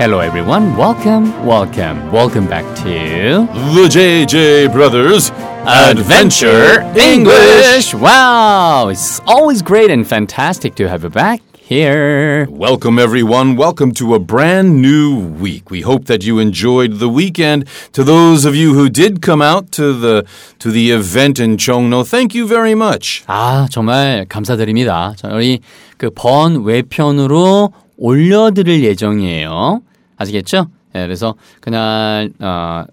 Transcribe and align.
Hello 0.00 0.20
everyone. 0.20 0.76
Welcome, 0.76 1.44
welcome, 1.44 2.10
welcome 2.12 2.46
back 2.46 2.64
to 2.76 3.46
The 3.74 3.88
JJ 3.88 4.72
Brothers 4.72 5.30
Adventure 5.66 6.82
English. 6.96 7.94
Wow, 7.94 8.88
it's 8.88 9.20
always 9.26 9.62
great 9.62 9.90
and 9.90 10.06
fantastic 10.06 10.74
to 10.76 10.88
have 10.88 11.02
you 11.02 11.10
back 11.10 11.40
here. 11.54 12.46
Welcome, 12.48 12.98
everyone. 12.98 13.56
Welcome 13.56 13.92
to 13.94 14.14
a 14.14 14.18
brand 14.20 14.80
new 14.80 15.18
week. 15.18 15.70
We 15.70 15.80
hope 15.80 16.04
that 16.06 16.22
you 16.24 16.38
enjoyed 16.38 17.00
the 17.00 17.08
weekend. 17.08 17.66
To 17.92 18.04
those 18.04 18.44
of 18.44 18.54
you 18.54 18.74
who 18.74 18.88
did 18.88 19.20
come 19.20 19.42
out 19.42 19.72
to 19.72 19.92
the 19.92 20.24
to 20.60 20.70
the 20.70 20.90
event 20.92 21.40
in 21.40 21.56
Chongno, 21.56 22.04
thank 22.04 22.34
you 22.34 22.46
very 22.46 22.74
much. 22.74 23.24
아, 23.26 23.66
정말 23.70 24.26
감사드립니다. 24.28 25.14
저희 25.16 25.60
그 25.98 26.10
번외편으로 26.10 27.72
올려드릴 27.98 28.84
예정이에요. 28.84 29.80
아시겠죠? 30.21 30.67
예, 30.95 31.01
그래서 31.01 31.35
그날 31.59 32.31
어, 32.39 32.83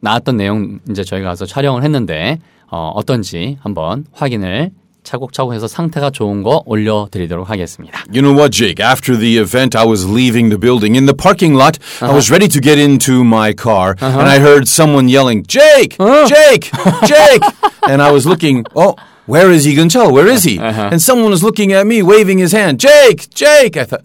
나왔던 0.00 0.36
내용 0.36 0.80
이제 0.90 1.04
저희가 1.04 1.30
가서 1.30 1.46
촬영을 1.46 1.82
했는데 1.82 2.38
어, 2.70 2.92
어떤지 2.94 3.58
한번 3.60 4.04
확인을 4.12 4.70
차곡차곡 5.06 5.54
해서 5.54 5.68
상태가 5.68 6.10
좋은 6.10 6.42
거 6.42 6.62
올려드리도록 6.66 7.48
하겠습니다. 7.48 8.04
You 8.12 8.22
know 8.22 8.34
what, 8.36 8.50
Jake? 8.50 8.84
After 8.84 9.16
the 9.16 9.38
event, 9.38 9.78
I 9.78 9.86
was 9.86 10.04
leaving 10.04 10.50
the 10.50 10.58
building. 10.58 10.96
In 10.96 11.06
the 11.06 11.14
parking 11.14 11.54
lot, 11.54 11.78
I 12.02 12.12
was 12.12 12.28
ready 12.28 12.48
to 12.48 12.60
get 12.60 12.76
into 12.76 13.22
my 13.22 13.54
car, 13.54 13.94
and 14.02 14.26
I 14.28 14.40
heard 14.40 14.66
someone 14.66 15.06
yelling, 15.08 15.46
Jake! 15.46 15.96
Jake! 16.26 16.72
Jake! 17.06 17.44
and 17.88 18.02
I 18.02 18.10
was 18.10 18.26
looking, 18.26 18.66
oh, 18.74 18.96
where 19.26 19.52
is 19.52 19.64
Egan 19.64 19.88
Chell? 19.88 20.10
Where 20.12 20.26
is 20.26 20.42
he? 20.42 20.58
And 20.58 21.00
someone 21.00 21.30
was 21.30 21.44
looking 21.44 21.72
at 21.72 21.86
me, 21.86 22.02
waving 22.02 22.38
his 22.38 22.50
hand, 22.50 22.80
Jake! 22.80 23.30
Jake! 23.30 23.76
I 23.76 23.84
thought, 23.84 24.02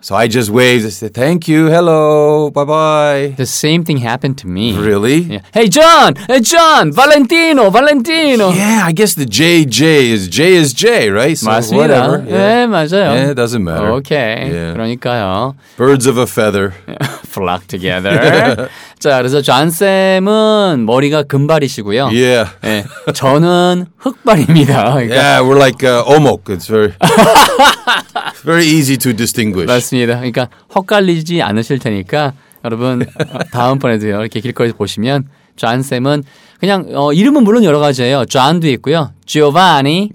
so 0.00 0.14
I 0.14 0.28
just 0.28 0.50
waved. 0.50 0.86
I 0.86 0.90
said, 0.90 1.14
thank 1.14 1.48
you, 1.48 1.66
hello, 1.66 2.50
bye 2.50 2.64
bye. 2.64 3.34
The 3.36 3.46
same 3.46 3.82
thing 3.82 3.96
happened 3.98 4.38
to 4.38 4.46
me. 4.46 4.76
Really? 4.76 5.18
Yeah. 5.18 5.40
Hey 5.52 5.68
John! 5.68 6.14
Hey 6.14 6.40
John! 6.40 6.92
Valentino! 6.92 7.70
Valentino! 7.70 8.50
Yeah, 8.50 8.82
I 8.84 8.92
guess 8.92 9.14
the 9.14 9.24
JJ 9.26 9.80
is 10.14 10.28
J 10.28 10.54
is 10.54 10.72
J, 10.72 11.10
right? 11.10 11.36
So 11.36 11.50
맞습니다. 11.50 11.76
whatever. 11.76 12.18
네, 12.22 12.66
맞아요. 12.68 13.10
Yeah, 13.14 13.30
it 13.30 13.34
doesn't 13.36 13.64
matter. 13.64 13.90
오케이. 13.90 14.46
Yeah. 14.52 14.74
그러니까요. 14.74 15.56
Birds 15.76 16.06
of 16.06 16.18
a 16.18 16.26
feather. 16.26 16.74
flock 17.26 17.66
together. 17.66 18.68
자, 18.98 19.18
그래서 19.18 19.42
존 19.42 19.70
쌤은 19.70 20.86
머리가 20.86 21.24
금발이시고요. 21.24 22.06
Yeah. 22.06 22.50
예, 22.64 22.84
저는 23.12 23.86
흑발입니다. 23.98 24.94
그러니까 24.94 25.14
Yeah, 25.14 25.40
we're 25.42 25.58
like 25.58 25.82
uh, 25.84 26.02
omok. 26.06 26.48
It's 26.48 26.66
very, 26.66 26.94
very 28.42 28.64
easy 28.64 28.96
to 28.98 29.12
distinguish. 29.12 29.66
맞습니다. 29.91 30.15
그러니까 30.17 30.47
헛갈리지 30.73 31.41
않으실 31.41 31.79
테니까 31.79 32.33
여러분 32.63 33.01
어, 33.03 33.39
다음번에도요 33.51 34.19
이렇게 34.21 34.39
길거리에서 34.39 34.77
보시면 34.77 35.27
존 35.55 35.81
쌤은 35.81 36.23
그냥 36.59 36.85
어, 36.93 37.11
이름은 37.11 37.43
물론 37.43 37.63
여러 37.63 37.79
가지예요. 37.79 38.25
존도 38.25 38.67
있고요, 38.69 39.11
지오바니, 39.25 40.11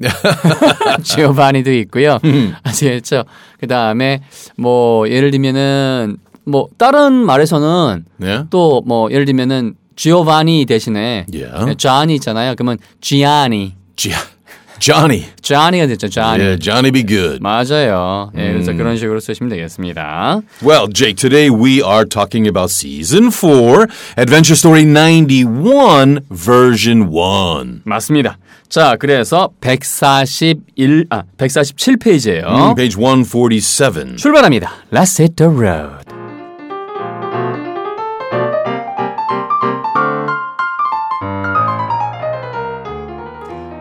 지오바니도 1.03 1.73
있고요. 1.83 2.19
아시겠죠? 2.63 3.25
그 3.61 3.67
다음에 3.67 4.23
뭐 4.57 5.09
예를 5.09 5.31
들면은 5.31 6.17
뭐 6.45 6.69
다른 6.79 7.13
말에서는 7.15 8.05
Yeah. 8.23 8.49
또뭐 8.51 9.11
예를 9.11 9.25
들면은 9.25 9.75
지오바니 9.97 10.65
대신에 10.67 11.27
Yeah. 11.33 11.75
존이 11.77 12.15
있잖아요. 12.17 12.55
그러면 12.55 12.79
지아니, 13.01 13.75
G- 13.97 14.13
Johnny. 14.82 15.26
존이가 15.44 15.86
됐죠. 15.88 16.10
존이. 16.10 16.42
Yeah, 16.42 16.58
Johnny 16.60 16.92
be 16.92 17.04
good. 17.06 17.40
맞아요. 17.40 18.32
예, 18.36 18.52
그래서 18.52 18.74
그런 18.74 18.98
식으로 18.98 19.20
쓰시면 19.20 19.50
되겠습니다. 19.50 20.42
Well, 20.64 20.88
Jake, 20.92 21.16
today 21.16 21.52
we 21.52 21.84
are 21.84 22.04
talking 22.04 22.48
about 22.48 22.72
season 22.72 23.30
four, 23.30 23.86
Adventure 24.18 24.56
Story 24.58 24.84
91, 24.86 26.22
version 26.32 27.10
one. 27.12 27.82
맞습니다. 27.86 28.38
자, 28.70 28.96
그래서 28.98 29.50
141, 29.62 31.06
아, 31.12 31.24
147페이지예요. 31.38 32.46
Mm, 32.48 32.76
page 32.76 32.98
147. 32.98 34.16
출발합니다. 34.18 34.72
Let's 34.92 35.20
hit 35.20 35.36
the 35.36 35.52
road. 35.52 36.15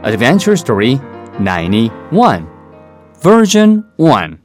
Adventure 0.06 0.54
Story 0.54 1.00
91 1.40 2.48
Version 3.24 3.84
1 3.98 4.38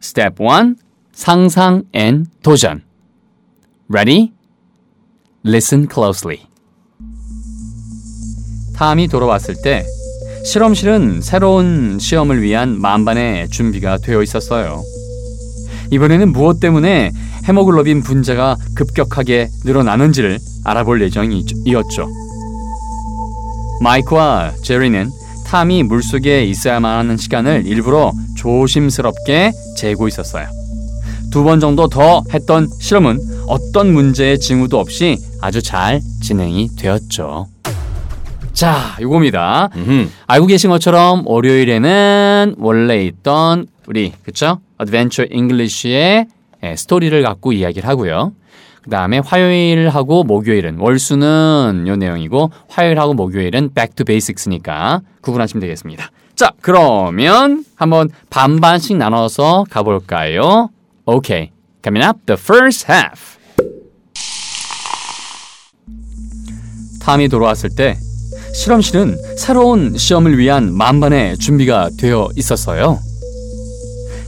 Step 0.00 0.40
1 0.40 0.76
상상 1.14 1.84
and 1.94 2.30
도전 2.42 2.80
Ready? 3.90 4.32
Listen 5.44 5.86
closely. 5.86 6.46
탐이 8.74 9.08
돌아왔을 9.08 9.56
때 9.62 9.84
실험실은 10.46 11.20
새로운 11.20 11.98
시험을 11.98 12.40
위한 12.40 12.80
만반의 12.80 13.50
준비가 13.50 13.98
되어 13.98 14.22
있었어요. 14.22 14.82
이번에는 15.90 16.32
무엇 16.32 16.58
때문에 16.58 17.12
헤모글로빈 17.46 18.02
분자가 18.02 18.56
급격하게 18.74 19.50
늘어나는지를 19.66 20.38
알아볼 20.64 21.02
예정이었죠. 21.02 22.29
마이크와 23.80 24.52
제리는 24.62 25.10
탐이 25.46 25.82
물속에 25.84 26.44
있어야만 26.44 26.98
하는 26.98 27.16
시간을 27.16 27.64
일부러 27.66 28.12
조심스럽게 28.36 29.52
재고 29.76 30.06
있었어요. 30.06 30.46
두 31.32 31.44
번 31.44 31.60
정도 31.60 31.88
더 31.88 32.22
했던 32.34 32.68
실험은 32.80 33.18
어떤 33.46 33.92
문제의 33.92 34.38
징후도 34.40 34.78
없이 34.80 35.16
아주 35.40 35.62
잘 35.62 36.00
진행이 36.22 36.70
되었죠. 36.76 37.46
자, 38.52 38.96
요겁니다. 39.00 39.70
알고 40.26 40.46
계신 40.46 40.70
것처럼 40.70 41.22
월요일에는 41.26 42.56
원래 42.58 43.04
있던 43.04 43.66
우리 43.86 44.12
그쵸? 44.24 44.58
Adventure 44.78 45.24
English의 45.30 46.26
예, 46.64 46.76
스토리를 46.76 47.22
갖고 47.22 47.52
이야기를 47.52 47.88
하고요. 47.88 48.32
그 48.82 48.90
다음에 48.90 49.18
화요일하고 49.18 50.24
목요일은 50.24 50.78
월수는 50.78 51.84
요 51.86 51.96
내용이고 51.96 52.50
화요일하고 52.68 53.14
목요일은 53.14 53.74
back 53.74 53.94
to 53.94 54.04
basics니까 54.04 55.02
구분하시면 55.20 55.60
되겠습니다. 55.60 56.10
자, 56.34 56.52
그러면 56.62 57.64
한번 57.76 58.08
반반씩 58.30 58.96
나눠서 58.96 59.66
가볼까요? 59.68 60.70
Okay. 61.04 61.50
Coming 61.82 62.06
up, 62.06 62.20
the 62.26 62.38
first 62.40 62.86
half. 62.90 63.38
탐이 67.00 67.28
돌아왔을 67.28 67.70
때 67.70 67.96
실험실은 68.54 69.16
새로운 69.36 69.96
시험을 69.96 70.38
위한 70.38 70.72
만반의 70.72 71.38
준비가 71.38 71.88
되어 71.98 72.28
있었어요. 72.36 72.98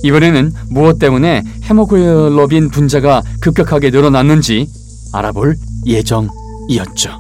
이번에는 0.03 0.53
무엇 0.71 0.99
때문에 0.99 1.43
헤모글로빈 1.65 2.71
분자가 2.71 3.23
급격하게 3.41 3.91
늘어났는지 3.91 4.69
알아볼 5.13 5.57
예정이었죠. 5.87 7.19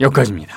여기까지입니다. 0.00 0.54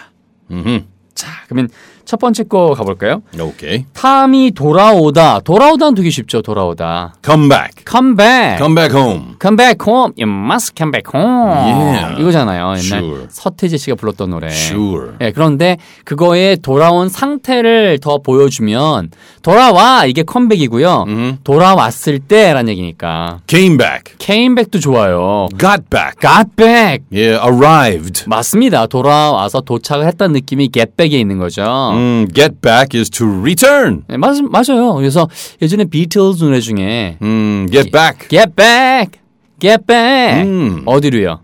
Mm-hmm. 0.51 0.85
자, 1.16 1.29
그러면 1.46 1.69
첫 2.13 2.19
번째 2.19 2.44
거 2.44 2.75
가볼까요? 2.78 3.24
Okay. 3.35 3.85
탐이 3.94 4.51
돌아오다. 4.51 5.40
돌아오다는 5.40 5.96
되게 5.96 6.12
쉽죠. 6.12 6.44
돌아오다. 6.44 7.16
Come 7.25 7.50
back. 7.50 7.84
Come 7.90 8.16
back. 8.16 8.57
Come 8.59 8.75
back 8.75 8.96
home. 8.96 9.34
Come 9.41 9.57
back 9.57 9.79
home. 9.81 10.13
You 10.16 10.29
must 10.29 10.74
come 10.78 10.91
back 10.91 11.09
home. 11.12 11.50
Yeah. 11.50 12.22
이거잖아요. 12.22 12.75
옛날 12.78 13.00
Sure. 13.01 13.25
서태지 13.29 13.79
씨가 13.79 13.96
불렀던 13.96 14.29
노래. 14.29 14.46
Sure. 14.50 15.13
예, 15.22 15.31
그런데 15.31 15.78
그거에 16.06 16.56
돌아온 16.57 17.09
상태를 17.09 17.97
더 18.00 18.19
보여주면 18.19 19.09
돌아와 19.42 20.06
이게 20.06 20.21
컴백이고요. 20.21 21.06
돌아왔을 21.44 22.19
때란 22.19 22.69
얘기니까. 22.69 23.39
Came 23.48 23.77
back. 23.77 24.13
came 24.19 24.54
back도 24.54 24.80
좋아요. 24.80 25.48
Got 25.57 25.89
back. 25.89 26.13
got 26.21 26.56
back. 26.56 27.06
Yeah, 27.12 27.44
arrived. 27.44 28.25
맞습니다. 28.27 28.86
돌아와서 28.86 29.62
도착을 29.62 30.06
했다는 30.06 30.33
느낌이 30.33 30.69
get 30.71 30.92
back에 30.95 31.19
있는 31.19 31.39
거죠. 31.39 31.63
Mm, 32.03 32.33
get 32.33 32.61
back 32.61 32.94
is 32.97 33.09
to 33.09 33.25
return. 33.25 34.03
네, 34.07 34.17
맞, 34.17 34.35
맞아요. 34.41 34.94
그래서 34.95 35.27
예전에 35.61 35.85
비틀즈 35.85 36.44
노래 36.44 36.59
중에 36.59 37.17
Mm, 37.21 37.71
get 37.71 37.91
back. 37.91 38.27
get 38.29 38.55
back, 38.55 39.19
get 39.59 39.85
back 39.88 40.47
음. 40.47 40.83
어디로요? 40.85 41.39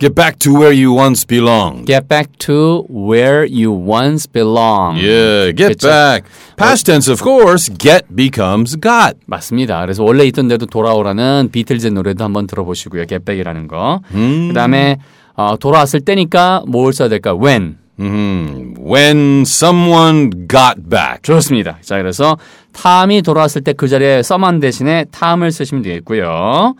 Get 0.00 0.14
back 0.14 0.38
to 0.38 0.54
where 0.54 0.72
you 0.72 0.94
once 0.96 1.26
belonged. 1.26 1.84
Get 1.84 2.08
back 2.08 2.30
to 2.46 2.86
where 2.88 3.44
you 3.44 3.70
once 3.70 4.26
belonged. 4.26 4.96
Yeah, 5.04 5.52
get 5.54 5.76
그쵸? 5.76 5.88
back. 5.88 6.24
Past 6.56 6.86
tense, 6.86 7.12
of 7.12 7.20
course, 7.22 7.68
get 7.76 8.06
becomes 8.08 8.80
got. 8.80 9.18
맞습니다. 9.26 9.78
그래서 9.82 10.02
원래 10.02 10.24
있던 10.24 10.48
데도 10.48 10.64
돌아오라는 10.66 11.50
비틀즈 11.52 11.88
노래도 11.88 12.24
한번 12.24 12.46
들어보시고요. 12.46 13.04
get 13.08 13.26
back이라는 13.26 13.68
거. 13.68 14.00
그다음에 14.48 14.96
어, 15.36 15.56
돌아왔을 15.58 16.00
때니까 16.00 16.62
뭘 16.66 16.94
써야 16.94 17.08
될까? 17.10 17.34
when. 17.34 17.76
Hmm 18.00 18.74
When 18.78 19.42
someone 19.42 20.30
got 20.48 20.88
back. 20.88 21.20
좋습니다. 21.22 21.78
자, 21.82 21.98
그래서 21.98 22.38
탐이 22.72 23.22
돌아왔을 23.22 23.62
때 23.62 23.72
그 23.74 23.88
자리에 23.88 24.22
써만 24.22 24.58
대신에 24.60 25.04
탐을 25.10 25.52
쓰시면 25.52 25.82
되겠고요. 25.82 26.74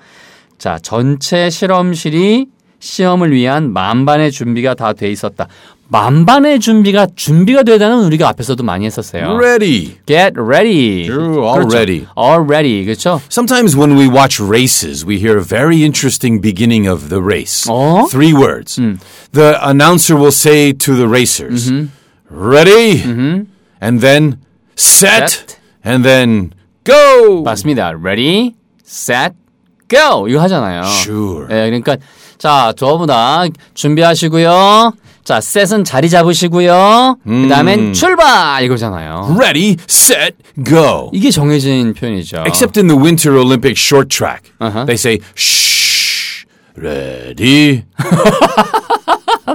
자, 0.59 0.79
전체 0.83 1.51
실험실이 1.51 2.47
시험을 2.79 3.33
위한 3.33 3.73
만반의 3.73 4.31
준비가 4.33 4.75
다 4.75 4.93
돼 4.95 5.11
있었다. 5.11 5.47
만반의 5.91 6.61
준비가 6.61 7.07
준비가 7.17 7.65
되다는 7.65 8.05
우리가 8.05 8.29
앞에서도 8.29 8.63
많이 8.63 8.87
했었어요. 8.87 9.37
Ready. 9.37 9.97
Get 10.07 10.35
ready. 10.39 11.07
True, 11.07 11.43
all 11.43 11.67
그렇죠. 11.67 11.77
ready. 11.77 12.07
All 12.17 12.45
ready. 12.49 12.85
그렇죠? 12.85 13.21
Sometimes 13.29 13.77
when 13.77 13.97
we 13.99 14.07
watch 14.07 14.41
races, 14.41 15.05
we 15.05 15.19
hear 15.19 15.37
a 15.37 15.43
very 15.45 15.83
interesting 15.83 16.41
beginning 16.41 16.87
of 16.89 17.09
the 17.09 17.21
race. 17.21 17.67
어? 17.69 18.07
Three 18.09 18.33
words. 18.33 18.77
The 19.33 19.59
announcer 19.61 20.15
will 20.17 20.31
say 20.33 20.73
to 20.73 20.95
the 20.95 21.09
racers, 21.09 21.73
ready, 22.31 23.03
and 23.81 24.01
then 24.01 24.39
set, 24.77 25.31
Set. 25.31 25.59
and 25.85 26.05
then 26.05 26.53
go. 26.85 27.43
맞습니다. 27.43 27.95
Ready, 28.01 28.55
set, 28.87 29.35
go. 29.89 30.29
이거 30.29 30.41
하잖아요. 30.43 30.85
Sure. 30.87 31.47
예, 31.51 31.67
그러니까 31.67 31.97
자, 32.39 32.73
전부 32.77 33.07
다 33.07 33.43
준비하시고요. 33.75 34.93
자, 35.31 35.41
set은 35.41 35.85
자리 35.85 36.11
잡으시고요. 36.11 37.19
그다음엔 37.25 37.93
출발 37.93 38.65
이거잖아요. 38.65 39.37
Ready, 39.38 39.77
set, 39.88 40.35
go. 40.67 41.09
이게 41.12 41.31
정해진 41.31 41.94
표현이죠. 41.94 42.43
Except 42.49 42.77
in 42.81 42.88
the 42.88 43.00
Winter 43.00 43.38
Olympic 43.38 43.77
short 43.79 44.09
track, 44.11 44.50
Uh-huh. 44.61 44.85
they 44.87 44.97
say 44.97 45.21
shh, 45.37 46.44
ready, 46.77 47.85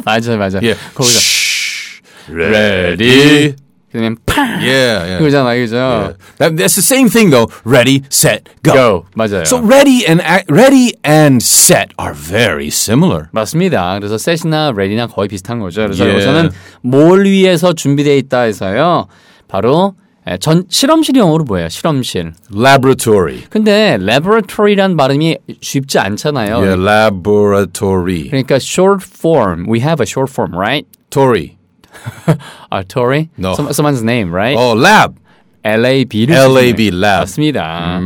맞아요, 0.06 0.38
맞아요. 0.38 0.62
yeah, 0.64 0.80
거기서 0.96 1.20
shh, 1.20 2.02
ready, 2.32 3.54
그다음에 3.96 4.16
팡 4.26 4.60
yeah, 4.60 5.00
yeah. 5.04 5.18
그거잖아요, 5.20 5.60
그죠? 5.64 6.16
That, 6.38 6.58
that's 6.58 6.76
the 6.76 6.84
same 6.84 7.10
thing 7.10 7.30
though. 7.32 7.48
Ready, 7.64 8.04
set, 8.10 8.50
go. 8.64 8.74
Go 8.74 9.06
맞아요. 9.16 9.46
So 9.46 9.62
ready 9.62 10.06
and 10.06 10.22
ready 10.50 10.94
and 11.04 11.42
set 11.42 11.94
are 11.98 12.14
very 12.14 12.68
similar. 12.68 13.30
맞습니다. 13.32 13.98
그래서 14.00 14.16
set이나 14.16 14.72
ready나 14.76 15.08
거의 15.08 15.30
비슷한 15.30 15.60
거죠. 15.60 15.84
그래서 15.84 16.06
예. 16.06 16.14
여기서는 16.14 16.52
뭘 16.82 17.26
위해서 17.26 17.74
준비되어 17.74 18.16
있다 18.16 18.42
해서요. 18.42 19.08
바로 19.48 19.96
예, 20.28 20.38
전 20.38 20.66
실험실 20.68 21.16
영어로 21.18 21.44
뭐예요? 21.44 21.70
실험실. 21.70 22.34
Laboratory. 22.52 23.44
근데 23.50 23.98
laboratory란 24.02 24.98
발음이 24.98 25.38
쉽지 25.62 26.00
않잖아요. 26.00 26.58
Yeah, 26.58 26.82
laboratory. 26.82 28.30
그러니까 28.32 28.56
short 28.58 29.04
form. 29.06 29.68
We 29.70 29.82
have 29.82 30.02
a 30.02 30.08
short 30.08 30.32
form, 30.32 30.58
right? 30.58 30.88
Tory. 31.12 31.55
아, 32.70 32.84
Tory? 32.84 33.30
No. 33.38 33.54
Some, 33.54 33.70
someone's 33.70 34.04
name, 34.04 34.34
right? 34.34 34.58
Oh, 34.58 34.74
lab. 34.74 35.16
LAB를 35.64 36.36
LAB, 36.36 36.92
lab. 36.94 37.22
맞습니다. 37.22 38.00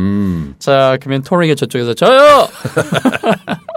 자, 0.58 0.96
그러면 1.00 1.22
토리가 1.22 1.54
저쪽에서 1.54 1.92
저요. 1.92 2.48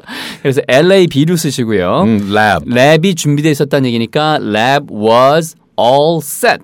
그래서 0.41 0.61
LAB로 0.67 1.35
쓰시고요. 1.35 2.03
Mm, 2.03 2.31
lab. 2.31 2.65
랩이 2.65 3.17
준비되어 3.17 3.51
있었다는 3.51 3.87
얘기니까 3.89 4.39
lab 4.41 4.87
was 4.89 5.55
all 5.77 6.19
set. 6.21 6.63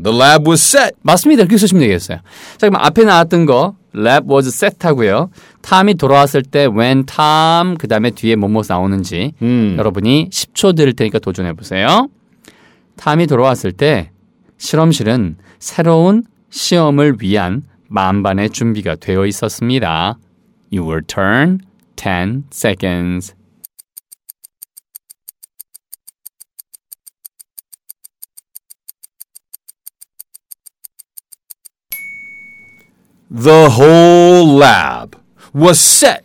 The 0.00 0.16
lab 0.16 0.48
was 0.48 0.62
set. 0.62 0.92
맞습니다. 1.02 1.42
그렇게 1.42 1.58
쓰시면 1.58 1.80
되겠어요. 1.82 2.18
자, 2.56 2.68
그럼 2.68 2.76
앞에 2.76 3.04
나왔던 3.04 3.46
거 3.46 3.74
lab 3.94 4.26
was 4.32 4.46
set 4.48 4.76
하고요. 4.80 5.30
탐이 5.62 5.94
돌아왔을 5.94 6.42
때 6.42 6.66
when 6.66 7.04
Tom 7.04 7.76
그다음에 7.76 8.10
뒤에 8.10 8.36
뭐뭐 8.36 8.62
나오는지 8.68 9.32
여러분이 9.76 10.28
10초 10.30 10.76
드릴 10.76 10.94
테니까 10.94 11.18
도전해 11.18 11.52
보세요. 11.52 12.08
탐이 13.00 13.26
돌아왔을 13.26 13.72
때 13.72 14.10
실험실은 14.58 15.38
새로운 15.58 16.22
시험을 16.50 17.16
위한 17.20 17.62
만반의 17.88 18.50
준비가 18.50 18.94
되어 18.94 19.24
있었습니다. 19.24 20.18
Your 20.70 21.00
turn. 21.06 21.60
10 21.96 22.44
seconds. 22.52 23.34
The 33.30 33.70
whole 33.70 34.58
lab 34.58 35.16
was 35.54 35.80
set 35.80 36.22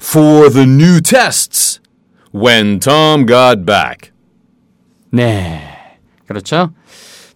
for 0.00 0.48
the 0.48 0.66
new 0.66 1.00
tests 1.00 1.80
when 2.32 2.78
Tom 2.78 3.26
got 3.26 3.64
back. 3.66 4.12
네. 5.10 5.71
그렇죠? 6.31 6.71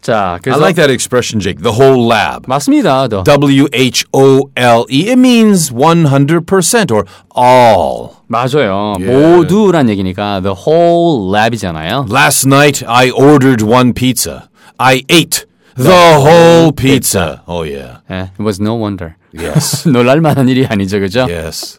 자, 0.01 0.33
I 0.33 0.39
그래서 0.41 0.59
like 0.59 0.75
that 0.75 0.91
expression, 0.91 1.39
Jake. 1.39 1.61
The 1.61 1.77
whole 1.77 2.07
lab. 2.07 2.47
맞습니다. 2.47 3.07
더. 3.07 3.23
W 3.23 3.67
H 3.71 4.05
O 4.13 4.49
L 4.55 4.85
E. 4.89 5.09
It 5.09 5.19
means 5.19 5.71
100% 5.71 6.91
or 6.91 7.05
all. 7.37 8.17
맞아요. 8.27 8.95
예. 8.99 9.05
모두란 9.05 9.89
얘기니까 9.89 10.41
the 10.41 10.55
whole 10.65 11.29
lab이잖아요. 11.31 12.07
Last 12.09 12.47
night 12.47 12.83
I 12.87 13.11
ordered 13.11 13.61
one 13.61 13.93
pizza. 13.93 14.49
I 14.79 15.03
ate 15.07 15.45
the 15.75 16.17
whole 16.19 16.71
pizza. 16.71 17.43
Oh, 17.47 17.61
yeah. 17.63 17.99
예, 18.09 18.31
it 18.33 18.41
was 18.43 18.59
no 18.59 18.73
wonder. 18.73 19.15
Yes. 19.32 19.88
놀랄 19.88 20.20
만한 20.20 20.48
일이 20.48 20.66
아니죠, 20.66 21.00
그죠? 21.00 21.26
Yes. 21.28 21.76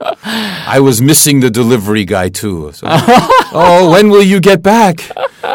I 0.68 0.80
was 0.80 1.02
missing 1.02 1.42
the 1.42 1.52
delivery 1.52 2.06
guy 2.06 2.30
too. 2.30 2.72
So, 2.74 2.88
oh, 3.54 3.90
when 3.92 4.10
will 4.10 4.26
you 4.26 4.40
get 4.42 4.62
back? 4.62 5.10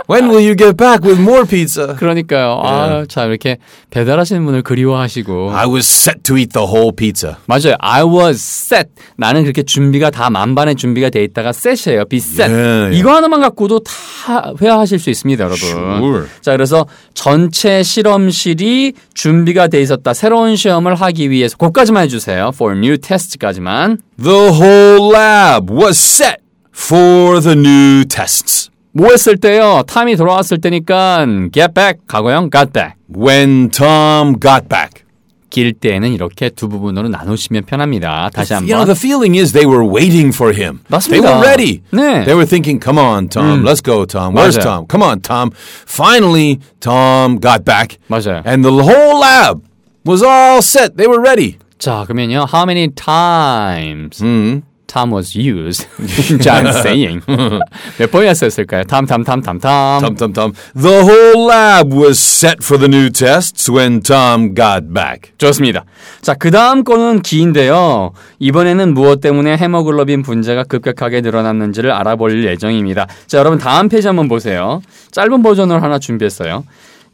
When 0.08 0.28
will 0.28 0.40
you 0.40 0.56
get 0.56 0.76
back 0.76 1.04
with 1.04 1.20
more 1.20 1.44
pizza? 1.46 1.94
그러니까요. 1.94 2.60
아, 2.64 3.04
참 3.08 3.28
이렇게 3.30 3.58
배달하시는 3.90 4.44
분을 4.44 4.62
그리워하시고. 4.62 5.52
I 5.54 5.66
was 5.66 5.86
set 5.86 6.22
to 6.24 6.36
eat 6.36 6.52
the 6.52 6.66
whole 6.66 6.92
pizza. 6.94 7.36
맞아요. 7.46 7.76
I 7.78 8.02
was 8.02 8.40
set. 8.40 8.88
나는 9.16 9.42
그렇게 9.42 9.62
준비가 9.62 10.10
다 10.10 10.30
만반의 10.30 10.76
준비가 10.76 11.10
돼 11.10 11.22
있다가 11.24 11.50
set이에요. 11.50 12.06
be 12.06 12.18
set. 12.18 12.50
예, 12.52 12.90
예. 12.92 12.96
이거 12.96 13.14
하나만 13.14 13.40
갖고도 13.42 13.80
다 13.80 14.52
회화하실 14.60 14.98
수 14.98 15.10
있습니다, 15.10 15.44
여러분. 15.44 15.58
Sure. 15.68 16.26
자, 16.40 16.52
그래서 16.52 16.86
전체 17.14 17.82
실험실이 17.82 18.94
준비가 19.14 19.68
돼 19.68 19.80
있었다. 19.82 20.14
새로운 20.14 20.56
시험을 20.56 20.94
하기 20.94 21.30
위해서. 21.30 21.56
그까지만 21.81 22.03
해주세요. 22.03 22.51
For 22.53 22.75
new 22.77 22.97
test까지만. 22.97 23.99
The 24.21 24.51
whole 24.51 25.11
lab 25.13 25.71
was 25.71 25.97
set 25.99 26.37
for 26.75 27.41
the 27.41 27.55
new 27.57 28.05
tests. 28.05 28.69
뭐 28.93 29.09
했을 29.11 29.37
때요? 29.37 29.83
탐이 29.87 30.15
돌아왔을 30.15 30.59
때니까 30.59 31.25
get 31.53 31.73
back 31.73 31.99
과거형 32.07 32.49
got 32.51 32.71
back. 32.73 32.95
When 33.15 33.69
Tom 33.69 34.39
got 34.39 34.67
back. 34.69 35.03
길 35.49 35.71
때에는 35.73 36.11
이렇게 36.11 36.49
두 36.49 36.67
부분으로 36.67 37.07
나누시면 37.07 37.63
편합니다. 37.65 38.29
다시 38.33 38.53
You 38.53 38.65
know, 38.67 38.81
한번. 38.83 38.87
the 38.93 38.95
feeling 38.99 39.33
is 39.39 39.53
they 39.53 39.65
were 39.65 39.85
waiting 39.85 40.33
for 40.35 40.51
him. 40.53 40.81
They 40.89 41.21
맞습니다. 41.21 41.23
were 41.23 41.41
ready. 41.41 41.81
네. 41.93 42.25
They 42.25 42.35
were 42.35 42.45
thinking, 42.45 42.79
come 42.83 42.99
on, 42.99 43.29
Tom, 43.29 43.63
let's 43.63 43.81
go, 43.81 44.05
Tom. 44.05 44.33
Where's 44.35 44.57
맞아요. 44.57 44.63
Tom? 44.63 44.85
Come 44.91 45.03
on, 45.03 45.21
Tom. 45.21 45.51
Finally, 45.87 46.59
Tom 46.81 47.39
got 47.39 47.63
back. 47.63 47.97
맞아요. 48.09 48.41
And 48.45 48.63
the 48.65 48.73
whole 48.83 49.19
lab 49.21 49.63
was 50.03 50.21
all 50.21 50.61
set. 50.61 50.97
They 50.97 51.07
were 51.07 51.21
ready. 51.21 51.57
자, 51.82 52.04
그러면요. 52.04 52.46
How 52.48 52.62
many 52.62 52.94
times 52.94 54.22
음. 54.22 54.62
Tom 54.86 55.10
was 55.10 55.34
used? 55.34 55.88
존쌤. 56.40 57.22
몇 57.98 58.08
번이나 58.08 58.34
썼을까요? 58.34 58.84
탐, 58.84 59.04
탐, 59.04 59.24
탐, 59.24 59.42
탐, 59.42 59.58
탐. 59.58 60.00
Tom, 60.00 60.14
Tom, 60.14 60.32
Tom. 60.32 60.52
The 60.76 61.02
whole 61.02 61.44
lab 61.44 61.92
was 61.92 62.20
set 62.20 62.62
for 62.62 62.78
the 62.78 62.86
new 62.86 63.10
tests 63.10 63.68
when 63.68 64.00
Tom 64.00 64.54
got 64.54 64.94
back. 64.94 65.32
좋습니다. 65.38 65.84
자, 66.20 66.34
그 66.34 66.52
다음 66.52 66.84
거는 66.84 67.22
기인데요. 67.22 68.12
이번에는 68.38 68.94
무엇 68.94 69.20
때문에 69.20 69.56
헤모글로빈 69.56 70.22
분자가 70.22 70.62
급격하게 70.62 71.20
늘어났는지를 71.22 71.90
알아볼 71.90 72.44
예정입니다. 72.44 73.08
자, 73.26 73.38
여러분 73.38 73.58
다음 73.58 73.88
페이지 73.88 74.06
한번 74.06 74.28
보세요. 74.28 74.82
짧은 75.10 75.42
버전을 75.42 75.82
하나 75.82 75.98
준비했어요. 75.98 76.62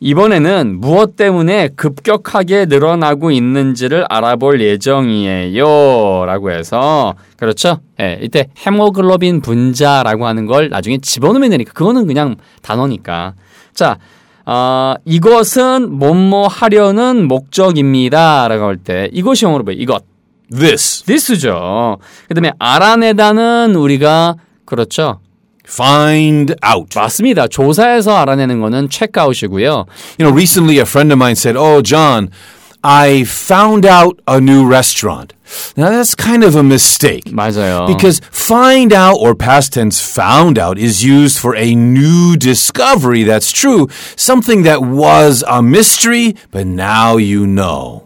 이번에는 0.01 0.81
무엇 0.81 1.17
때문에 1.17 1.71
급격하게 1.75 2.67
늘어나고 2.67 3.31
있는지를 3.33 4.07
알아볼 4.09 4.61
예정이에요. 4.61 6.25
라고 6.25 6.51
해서, 6.53 7.15
그렇죠? 7.37 7.81
예, 8.01 8.19
이때 8.23 8.49
헤모글로빈 8.65 9.41
분자라고 9.41 10.27
하는 10.27 10.47
걸 10.47 10.69
나중에 10.69 10.99
집어넣으면 10.99 11.51
되니까, 11.51 11.73
그거는 11.73 12.07
그냥 12.07 12.37
단어니까. 12.63 13.35
자, 13.75 13.99
어, 14.47 14.95
이것은 15.05 15.91
뭐뭐 15.99 16.47
하려는 16.47 17.27
목적입니다. 17.27 18.47
라고 18.49 18.67
할 18.67 18.77
때, 18.77 19.09
이것이 19.13 19.45
영어로 19.45 19.65
뭐예요? 19.65 19.81
이것. 19.81 20.05
This. 20.51 21.03
this죠. 21.05 21.99
그 22.29 22.35
다음에 22.35 22.53
알아내다는 22.59 23.75
우리가, 23.75 24.37
그렇죠. 24.65 25.21
Find 25.68 26.56
out. 26.64 26.90
맞습니다. 26.94 27.48
조사해서 27.48 28.16
알아내는 28.18 28.60
거는 28.60 28.90
체크아웃이고요. 28.90 29.86
You 30.20 30.26
know, 30.26 30.32
recently 30.32 30.78
a 30.80 30.86
friend 30.86 31.12
of 31.12 31.18
mine 31.18 31.36
said, 31.36 31.56
Oh, 31.56 31.82
John, 31.82 32.30
I 32.84 33.24
found 33.24 33.86
out 33.86 34.20
a 34.28 34.42
new 34.42 34.68
restaurant. 34.68 35.34
Now 35.78 35.90
that's 35.90 36.16
kind 36.16 36.44
of 36.44 36.56
a 36.56 36.64
mistake. 36.64 37.26
맞아요. 37.32 37.88
Because 37.88 38.20
find 38.30 38.92
out 38.92 39.16
or 39.22 39.36
past 39.36 39.74
tense 39.74 40.02
found 40.02 40.60
out 40.60 40.78
is 40.78 41.04
used 41.04 41.40
for 41.40 41.56
a 41.56 41.74
new 41.76 42.36
discovery 42.36 43.24
that's 43.24 43.52
true, 43.52 43.88
something 44.18 44.64
that 44.64 44.82
was 44.82 45.44
a 45.48 45.62
mystery, 45.62 46.36
but 46.52 46.68
now 46.68 47.16
you 47.18 47.48
know. 47.48 48.04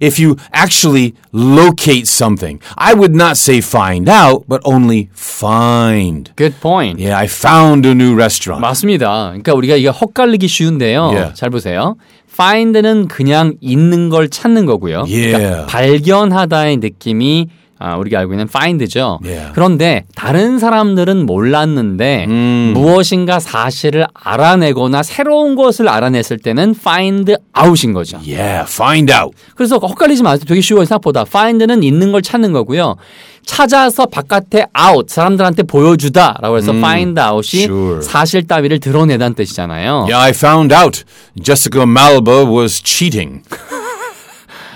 if 0.00 0.18
you 0.18 0.36
actually 0.52 1.14
locate 1.32 2.06
something. 2.06 2.60
I 2.76 2.94
would 2.94 3.14
not 3.14 3.36
say 3.36 3.60
find 3.60 4.08
out, 4.08 4.44
but 4.48 4.60
only 4.64 5.08
find. 5.14 6.30
Good 6.36 6.60
point. 6.60 6.98
Yeah, 6.98 7.16
I 7.18 7.26
found 7.26 7.86
a 7.86 7.94
new 7.94 8.14
restaurant. 8.14 8.60
맞습니다. 8.60 9.32
그러니까 9.32 9.54
우리가 9.54 9.76
이게 9.76 9.88
헛갈리기 9.88 10.48
쉬운데요. 10.48 11.10
Yeah. 11.10 11.34
잘 11.34 11.50
보세요. 11.50 11.96
find는 12.32 13.08
그냥 13.08 13.54
있는 13.60 14.10
걸 14.10 14.28
찾는 14.28 14.66
거고요. 14.66 15.04
Yeah. 15.06 15.32
그러니까 15.38 15.66
발견하다의 15.66 16.78
느낌이 16.78 17.48
아, 17.81 17.95
우리가 17.95 18.19
알고 18.19 18.33
있는 18.33 18.47
find죠. 18.49 19.19
Yeah. 19.23 19.51
그런데 19.55 20.03
다른 20.13 20.59
사람들은 20.59 21.25
몰랐는데 21.25 22.27
무엇인가 22.73 23.39
사실을 23.39 24.05
알아내거나 24.13 25.01
새로운 25.01 25.55
것을 25.55 25.87
알아냈을 25.87 26.39
때는 26.39 26.75
find 26.77 27.33
out인 27.57 27.93
거죠. 27.93 28.17
Yeah, 28.17 28.65
find 28.69 29.11
out. 29.13 29.35
그래서 29.55 29.77
헛갈리지 29.77 30.23
마세요. 30.23 30.43
되게 30.45 30.59
쉬워요, 30.59 30.83
생각보다. 30.83 31.21
find는 31.21 31.81
있는 31.83 32.11
걸 32.11 32.21
찾는 32.21 32.51
거고요. 32.51 32.97
찾아서 33.45 34.05
바깥에 34.05 34.65
out, 34.77 35.11
사람들한테 35.11 35.63
보여주다 35.63 36.37
라고 36.41 36.57
해서 36.57 36.71
find 36.73 37.19
out이 37.19 37.63
sure. 37.63 38.01
사실 38.01 38.45
따위를 38.45 38.79
드러내다는 38.79 39.35
뜻이잖아요. 39.35 40.01
Yeah, 40.09 40.17
I 40.17 40.31
found 40.31 40.75
out 40.75 41.03
Jessica 41.41 41.83
Malba 41.83 42.43
was 42.45 42.83
cheating. 42.83 43.41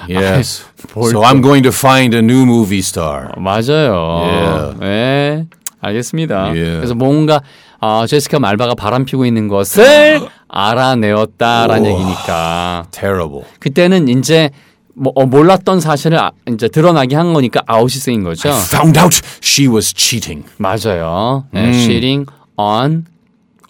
Yes. 0.10 0.66
So 1.12 1.24
I'm 1.24 1.42
going 1.42 1.64
to 1.64 1.72
find 1.72 2.14
a 2.14 2.20
new 2.22 2.46
movie 2.46 2.80
star. 2.82 3.30
맞아요. 3.38 4.76
네. 4.80 5.46
알겠습니다. 5.82 6.36
Yeah. 6.54 6.78
그래서 6.78 6.96
뭔가 6.96 7.42
아, 7.80 8.06
제시카 8.08 8.40
말바가 8.40 8.76
바람 8.76 9.04
피고 9.06 9.26
있는 9.26 9.48
것을 9.50 10.22
알아내었다라는 10.48 11.86
얘기니까. 11.92 12.86
Terrible. 12.92 13.44
그때는 13.60 14.08
이제 14.08 14.50
뭐, 14.96 15.12
어, 15.16 15.26
몰랐던 15.26 15.82
사실을 15.82 16.20
아- 16.20 16.32
이제 16.48 16.68
드러나게 16.70 17.16
한 17.16 17.34
거니까 17.34 17.62
아웃이 17.66 18.00
쓰인 18.00 18.24
거죠. 18.24 18.50
Found 18.72 18.98
out 19.00 19.20
she 19.42 19.68
was 19.68 19.94
cheating 19.96 20.46
맞아요. 20.58 21.46
네, 21.52 21.72
cheating 21.74 22.26
on 22.58 23.06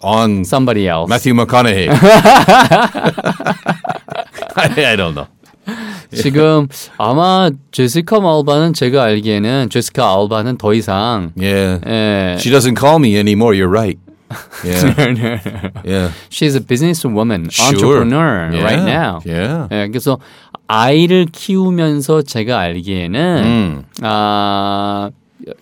on 0.02 0.42
somebody 0.42 0.86
else. 0.86 1.08
Matthew 1.08 1.34
McConaughey. 1.34 1.88
I, 4.56 4.68
I 4.92 4.96
don't 4.96 5.14
know. 5.14 5.26
지금 6.12 6.68
아마 6.98 7.50
제시카 7.72 8.20
말바는 8.20 8.72
제가 8.74 9.02
알기에는 9.04 9.68
제시카 9.70 10.14
알바는 10.14 10.58
더 10.58 10.72
이상 10.74 11.32
Yeah. 11.36 11.80
예, 11.86 12.36
She 12.38 12.50
doesn't 12.52 12.76
call 12.78 12.96
me 12.98 13.16
anymore. 13.16 13.54
You're 13.54 13.68
right. 13.72 13.98
Yeah. 14.64 15.38
yeah. 15.84 16.10
she's 16.30 16.56
a 16.56 16.60
businesswoman, 16.60 17.50
Sure. 17.52 17.68
entrepreneur 17.74 18.50
Yeah. 18.52 18.64
right 18.64 18.82
now. 18.84 19.20
Yeah. 19.24 19.68
예, 19.70 19.88
그래서 19.88 20.18
아이를 20.66 21.26
키우면서 21.30 22.22
제가 22.22 22.58
알기에는 22.58 23.84
아 24.02 25.10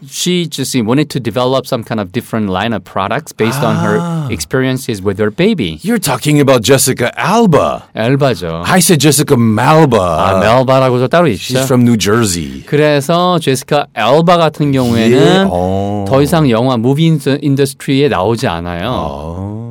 she 0.10 0.48
just 0.48 0.74
wanted 0.82 1.08
to 1.12 1.20
develop 1.20 1.68
some 1.68 1.84
kind 1.84 2.00
of 2.01 2.12
different 2.12 2.50
line 2.50 2.74
of 2.74 2.84
products 2.84 3.32
based 3.32 3.62
on 3.63 3.75
her 3.77 4.27
experiences 4.34 5.04
with 5.04 5.20
her 5.20 5.30
baby. 5.30 5.77
You're 5.84 6.00
talking 6.00 6.42
about 6.42 6.63
Jessica 6.63 7.12
Alba. 7.16 7.84
엘바죠. 7.96 8.63
I 8.66 8.80
said 8.80 9.00
Jessica 9.00 9.38
Malba. 9.38 10.00
아, 10.01 10.39
멜바라고도 10.39 11.08
따로 11.10 11.27
있죠. 11.27 11.54
She's 11.60 11.66
from 11.66 11.82
New 11.84 11.96
Jersey. 11.98 12.63
그래서 12.66 13.38
제시카 13.39 13.86
엘바 13.94 14.38
같은 14.38 14.72
경우에는 14.72 15.18
예. 15.18 15.46
어. 15.48 16.06
더 16.08 16.24
이상 16.24 16.50
영화 16.50 16.75
무비 16.77 17.08
인더- 17.12 17.38
인더스트리에 17.44 18.10
나오지 18.10 18.48
않아요. 18.48 18.89
Oh. 18.89 19.71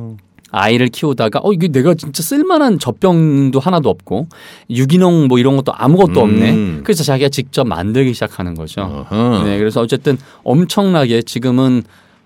아이를 0.52 0.88
키우다가 0.88 1.40
어 1.42 1.52
이게 1.52 1.68
내가 1.68 1.94
진짜 1.94 2.22
쓸만한 2.22 2.78
젖병도 2.78 3.58
하나도 3.58 3.88
없고 3.88 4.28
유기농 4.70 5.26
뭐 5.28 5.38
이런 5.38 5.56
것도 5.56 5.72
아무것도 5.74 6.20
없네. 6.20 6.80
그래서 6.84 7.02
자기가 7.02 7.30
직접 7.30 7.66
만들기 7.66 8.12
시작하는 8.14 8.54
거죠. 8.54 8.82
어허. 9.10 9.44
네, 9.44 9.58
그래서 9.58 9.80
어쨌든 9.80 10.16
엄청나게 10.44 11.22
지금은 11.22 11.82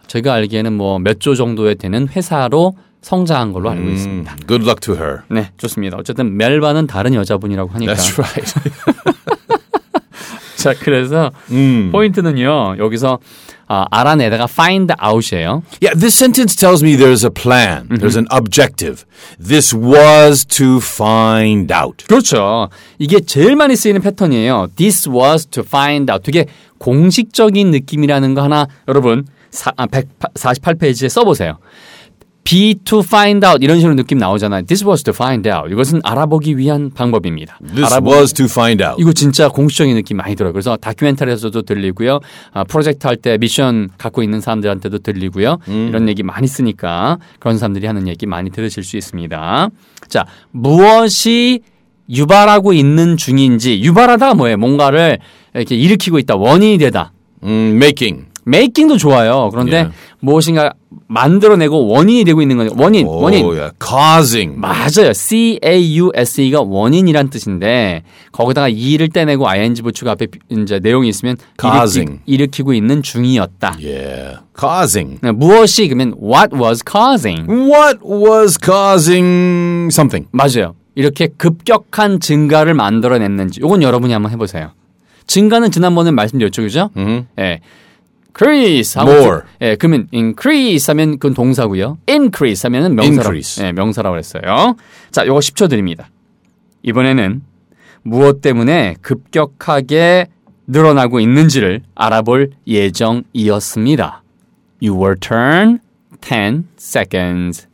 제가 0.09 0.35
알기에는 0.35 0.73
뭐 0.73 0.99
몇 0.99 1.21
조 1.21 1.35
정도에 1.35 1.75
되는 1.75 2.09
회사로 2.09 2.77
성장한 3.03 3.53
걸로 3.53 3.71
알고 3.71 3.89
있습니다. 3.91 4.37
Good 4.49 4.65
luck 4.65 4.81
to 4.81 4.95
her. 4.95 5.19
네, 5.29 5.51
좋습니다. 5.57 5.97
어쨌든 5.97 6.37
멜바는 6.37 6.89
다른 6.89 7.15
여자분이라고 7.15 7.71
하니까. 7.75 7.95
That's 7.95 8.19
right. 8.21 8.55
자, 10.67 10.75
그래서 10.77 11.31
음. 11.53 11.91
포인트는요. 11.93 12.75
여기서 12.79 13.21
아, 13.69 13.85
알아내다가 13.89 14.49
find 14.51 14.93
out이에요. 15.01 15.63
Yeah, 15.81 15.95
this 15.97 16.17
sentence 16.17 16.57
tells 16.57 16.83
me 16.83 16.97
there's 16.97 17.25
a 17.25 17.31
plan, 17.31 17.87
there's 17.89 18.17
an 18.17 18.27
objective. 18.33 19.05
This 19.39 19.73
was 19.73 20.45
to 20.47 20.79
find 20.79 21.73
out. 21.73 22.05
그렇죠. 22.09 22.69
이게 22.99 23.21
제일 23.21 23.55
많이 23.55 23.77
쓰이는 23.77 24.01
패턴이에요. 24.01 24.71
This 24.75 25.09
was 25.09 25.47
to 25.47 25.63
find 25.65 26.11
out. 26.11 26.25
되게 26.25 26.47
공식적인 26.79 27.71
느낌이라는 27.71 28.35
거 28.35 28.43
하나 28.43 28.67
여러분 28.89 29.25
사, 29.51 29.73
아, 29.77 29.87
148페이지에 29.87 31.09
써보세요. 31.09 31.59
Be 32.47 32.77
to 32.85 33.01
find 33.01 33.45
out 33.45 33.59
이런 33.61 33.79
식으로 33.81 33.97
느낌 33.97 34.19
나오잖아요. 34.19 34.63
This 34.67 34.85
was 34.87 35.03
to 35.03 35.13
find 35.13 35.49
out. 35.49 35.69
이것은 35.73 36.01
알아보기 36.05 36.57
위한 36.57 36.91
방법입니다. 36.95 37.59
This 37.75 37.99
was 38.03 38.33
to 38.35 38.45
find 38.47 38.83
out. 38.83 38.97
이거 39.03 39.13
진짜 39.13 39.49
공식적인 39.49 39.95
느낌 39.97 40.17
많이 40.19 40.37
들어요. 40.37 40.53
그래서 40.53 40.77
다큐멘터리에서도 40.77 41.63
들리고요. 41.63 42.21
아, 42.53 42.65
프로젝트 42.65 43.07
할 43.07 43.17
때 43.17 43.37
미션 43.39 43.89
갖고 43.99 44.23
있는 44.23 44.41
사람들한테도 44.41 44.99
들리고요. 44.99 45.59
이런 45.67 46.09
얘기 46.09 46.23
많이 46.23 46.47
쓰니까 46.47 47.19
그런 47.41 47.59
사람들이 47.59 47.87
하는 47.87 48.07
얘기 48.09 48.27
많이 48.27 48.51
들으실 48.51 48.85
수 48.85 48.97
있습니다. 48.97 49.69
자, 50.09 50.27
무엇이 50.53 51.61
유발하고 52.09 52.73
있는 52.73 53.17
중인지 53.17 53.81
유발하다 53.83 54.35
뭐예요? 54.35 54.57
뭔가를 54.59 55.19
이렇게 55.55 55.75
일으키고 55.75 56.19
있다. 56.21 56.37
원인이 56.37 56.79
되다. 56.79 57.13
Mm, 57.43 57.77
making. 57.77 58.27
메이킹도 58.49 58.97
좋아요. 58.97 59.49
그런데 59.51 59.77
예. 59.77 59.89
무엇인가 60.21 60.73
만들어내고 61.09 61.89
원인이 61.89 62.25
되고 62.25 62.41
있는 62.41 62.57
거죠. 62.57 62.75
원인, 62.79 63.05
Oh, 63.07 63.23
원인. 63.25 63.45
yeah. 63.45 63.73
Causing. 63.85 64.59
맞아요. 64.59 65.13
C-A-U-S-E가 65.13 66.63
원인이란 66.63 67.29
뜻인데 67.31 68.03
거기다가 68.31 68.69
이를 68.69 69.09
떼내고 69.09 69.49
ing 69.49 69.83
부추가 69.83 70.13
앞에 70.13 70.29
이제 70.49 70.79
내용이 70.81 71.09
있으면 71.09 71.37
Causing. 71.61 72.21
일으키, 72.27 72.63
고 72.63 72.73
있는 72.73 73.03
중이었다. 73.03 73.79
Yeah. 73.83 74.39
Causing. 74.59 75.19
네, 75.23 75.33
무엇이 75.33 75.89
그러면 75.89 76.15
what 76.23 76.55
was 76.57 76.83
causing? 76.89 77.51
What 77.51 77.99
was 78.05 78.57
causing 78.63 79.89
something? 79.93 80.29
맞아요. 80.31 80.75
이렇게 80.95 81.27
급격한 81.37 82.21
증가를 82.21 82.75
만들어냈는지 82.75 83.61
이건 83.63 83.83
여러분이 83.83 84.13
한번 84.13 84.31
해보세요. 84.33 84.71
증가는 85.27 85.71
지난번에 85.71 86.11
말씀드렸죠, 86.13 86.63
그죠? 86.63 86.91
예. 87.39 87.61
Increase 88.41 89.01
하고 89.01 89.11
More. 89.13 89.41
예, 89.61 89.77
그러면 89.77 90.09
increase 90.13 90.91
하면 90.93 91.13
그건 91.13 91.35
동사고요. 91.35 91.99
increase 92.09 92.67
하면은 92.67 92.95
명사라고 92.95 93.21
Increase. 93.21 93.65
예, 93.65 93.73
명사라고 93.73 94.17
했어요. 94.17 94.77
자, 95.11 95.27
요거 95.27 95.39
10초 95.41 95.69
드립니다. 95.71 96.09
이번에는 96.83 97.43
무엇 98.03 98.41
때문에 98.41 98.97
급격하게 99.01 100.29
늘어나고 100.67 101.21
있는지를 101.21 101.83
알아볼 101.95 102.51
예정이었습니다. 102.67 104.23
Your 104.83 105.17
turn. 105.19 105.81
10 106.21 106.65
seconds. 106.79 107.67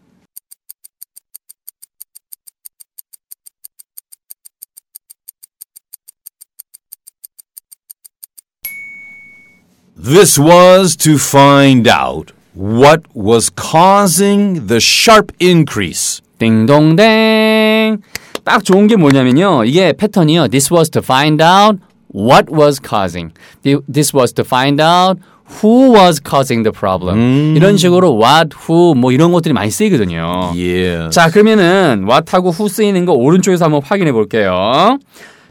This 10.01 10.38
was 10.38 10.96
to 10.98 11.17
find 11.17 11.88
out 11.88 12.31
what 12.53 13.01
was 13.13 13.50
causing 13.50 14.67
the 14.67 14.79
sharp 14.79 15.31
increase. 15.39 16.22
띵동댕. 16.39 18.01
딱 18.43 18.63
좋은 18.63 18.88
게 18.88 18.96
뭐냐면요. 18.96 19.65
이게 19.65 19.93
패턴이요. 19.93 20.48
This 20.50 20.74
was 20.74 20.89
to 20.91 21.01
find 21.03 21.41
out 21.41 21.79
what 22.13 22.46
was 22.51 22.79
causing. 22.79 23.31
This 23.63 24.15
was 24.15 24.34
to 24.34 24.46
find 24.46 24.81
out 24.81 25.19
who 25.62 25.93
was 25.93 26.22
causing 26.22 26.63
the 26.63 26.72
problem. 26.72 27.55
이런 27.55 27.77
식으로 27.77 28.17
what, 28.22 28.55
who 28.67 28.93
뭐 28.96 29.12
이런 29.12 29.31
것들이 29.31 29.53
많이 29.53 29.72
쓰이거든요. 29.72 30.51
Yeah. 30.53 31.10
자, 31.10 31.29
그러면은 31.29 32.05
what하고 32.07 32.51
who 32.51 32.69
쓰이는 32.69 33.05
거 33.05 33.13
오른쪽에서 33.13 33.65
한번 33.65 33.81
확인해 33.84 34.12
볼게요. 34.12 35.00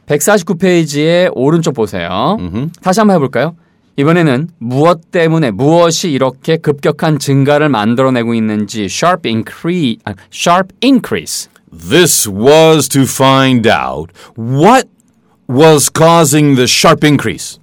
149페이지에 0.07 1.31
오른쪽 1.35 1.75
보세요. 1.75 2.37
다시 2.83 3.01
한번 3.01 3.17
해볼까요? 3.17 3.57
이번에는 3.97 4.49
무엇 4.59 5.11
때문에 5.11 5.51
무엇이 5.51 6.11
이렇게 6.11 6.59
급격한 6.59 7.19
증가를 7.19 7.71
만들어내고 7.71 8.35
있는지 8.35 8.85
sharp 8.85 9.29
increase, 9.29 9.99
아, 10.05 10.15
sharp 10.31 10.75
increase. 10.85 11.49
This 11.73 12.29
was 12.29 12.89
to 12.91 13.03
find 13.03 13.67
out 13.67 14.13
what 14.37 14.89
was 15.49 15.91
causing 15.91 16.57
the 16.57 16.67
sharp 16.67 17.07
increase. 17.07 17.59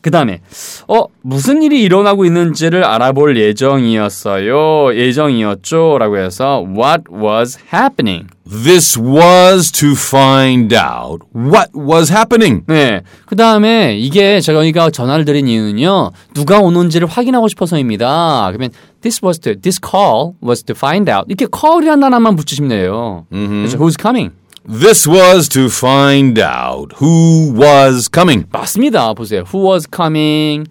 자, 0.00 0.02
그 0.02 0.10
다음에, 0.10 0.40
어, 0.88 1.04
무슨 1.22 1.62
일이 1.62 1.82
일어나고 1.82 2.24
있는지를 2.24 2.84
알아볼 2.84 3.36
예정이었어요. 3.36 4.96
예정이었죠. 4.96 5.98
라고 5.98 6.16
해서, 6.18 6.64
what 6.66 7.04
was 7.12 7.58
happening? 7.72 8.26
This 8.48 8.98
was 8.98 9.70
to 9.72 9.92
find 9.92 10.74
out 10.74 11.24
what 11.34 11.70
was 11.76 12.12
happening. 12.12 12.64
네. 12.66 13.02
그 13.26 13.36
다음에 13.36 13.96
이게 13.96 14.40
제가 14.40 14.60
여기가 14.60 14.90
전화를 14.90 15.24
드린 15.24 15.46
이유는요, 15.46 16.10
누가 16.34 16.58
오는지를 16.60 17.06
확인하고 17.06 17.48
싶어서입니다. 17.48 18.48
그러면, 18.48 18.70
this 19.02 19.20
was 19.24 19.38
to, 19.38 19.54
this 19.60 19.78
call 19.80 20.32
was 20.42 20.64
to 20.64 20.74
find 20.76 21.10
out. 21.10 21.26
이렇게 21.28 21.46
call이라는 21.54 22.00
단어만 22.00 22.36
붙이시면 22.36 22.70
돼요. 22.70 23.26
그래서 23.30 23.76
who's 23.78 24.00
coming? 24.00 24.32
This 24.67 25.07
was 25.07 25.47
to 25.49 25.69
find 25.69 26.39
out 26.39 26.93
who 26.99 27.53
was 27.53 28.09
coming. 28.09 28.45
맞습니다. 28.51 29.13
보세요. 29.13 29.43
Who 29.53 29.69
was 29.69 29.85
coming? 29.85 30.65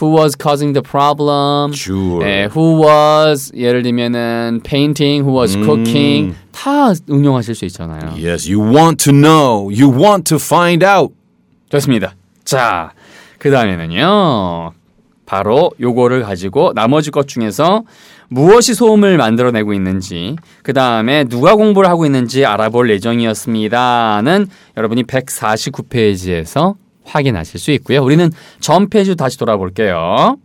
Who 0.00 0.14
was 0.16 0.36
causing 0.36 0.72
the 0.72 0.82
problem? 0.82 1.72
Sure. 1.72 2.24
네, 2.24 2.48
who 2.48 2.80
was 2.80 3.52
예를 3.54 3.82
들면은 3.82 4.60
painting, 4.64 5.22
who 5.22 5.36
was 5.36 5.56
cooking 5.56 6.34
다 6.52 6.92
응용하실 7.10 7.54
수 7.54 7.64
있잖아요. 7.66 8.14
Yes, 8.16 8.50
you 8.50 8.62
want 8.62 9.02
to 9.04 9.12
know. 9.12 9.70
You 9.70 9.90
want 9.90 10.24
to 10.28 10.36
find 10.36 10.84
out. 10.84 11.12
좋습니다. 11.70 12.14
자, 12.44 12.92
그 13.38 13.50
다음에는요. 13.50 14.72
바로 15.26 15.70
요거를 15.80 16.22
가지고 16.22 16.72
나머지 16.74 17.10
것 17.10 17.26
중에서 17.26 17.82
무엇이 18.29 18.73
소음을 18.73 19.17
만들어내고 19.17 19.73
있는지, 19.73 20.35
그 20.63 20.73
다음에 20.73 21.23
누가 21.25 21.55
공부를 21.55 21.89
하고 21.89 22.05
있는지 22.05 22.45
알아볼 22.45 22.89
예정이었습니다는 22.89 24.47
여러분이 24.75 25.03
149페이지에서 25.03 26.75
확인하실 27.05 27.59
수 27.59 27.71
있고요. 27.71 28.03
우리는 28.03 28.29
전 28.59 28.89
페이지 28.89 29.15
다시 29.15 29.37
돌아볼게요. 29.37 30.37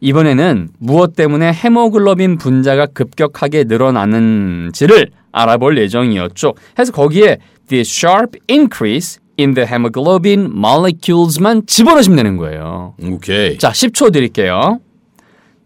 이번에는 0.00 0.68
무엇 0.78 1.14
때문에 1.14 1.52
헤모글로빈 1.52 2.36
분자가 2.38 2.86
급격하게 2.86 3.64
늘어나는지를 3.64 5.10
알아볼 5.32 5.78
예정이었죠. 5.78 6.54
해서 6.78 6.92
거기에 6.92 7.38
the 7.68 7.80
sharp 7.80 8.38
increase 8.50 9.20
in 9.38 9.54
the 9.54 9.66
hemoglobin 9.66 10.50
molecules만 10.54 11.62
집어넣으시면 11.66 12.16
되는 12.16 12.36
거예요. 12.36 12.94
Okay. 13.02 13.56
자, 13.58 13.70
10초 13.70 14.12
드릴게요. 14.12 14.80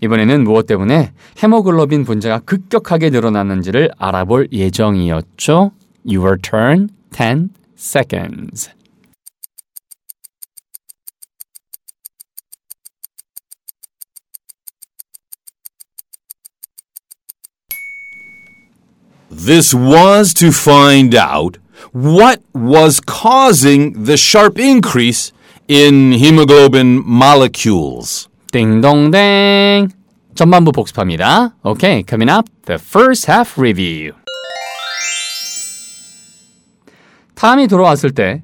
이번에는 0.02 0.44
무엇 0.44 0.68
때문에 0.68 1.14
헤모글로빈 1.42 2.04
분자가 2.04 2.40
급격하게 2.40 3.10
늘어나는지를 3.10 3.92
알아볼 3.98 4.50
예정이었죠. 4.52 5.72
Your 6.06 6.38
turn. 6.42 6.90
10 7.14 7.52
seconds. 7.78 8.70
This 19.30 19.74
was 19.74 20.34
to 20.36 20.52
find 20.52 21.16
out 21.16 21.58
what 21.92 22.42
was 22.54 23.00
causing 23.00 24.04
the 24.06 24.18
sharp 24.18 24.60
increase 24.60 25.32
in 25.68 26.14
hemoglobin 26.14 27.04
molecules. 27.06 28.27
띵동댕. 28.53 29.89
전반부 30.35 30.73
복습합니다. 30.73 31.55
Okay, 31.65 32.05
coming 32.09 32.31
up, 32.31 32.49
the 32.67 32.79
first 32.81 33.31
half 33.31 33.61
review. 33.61 34.13
탐이 37.35 37.69
돌아왔을 37.69 38.11
때 38.13 38.43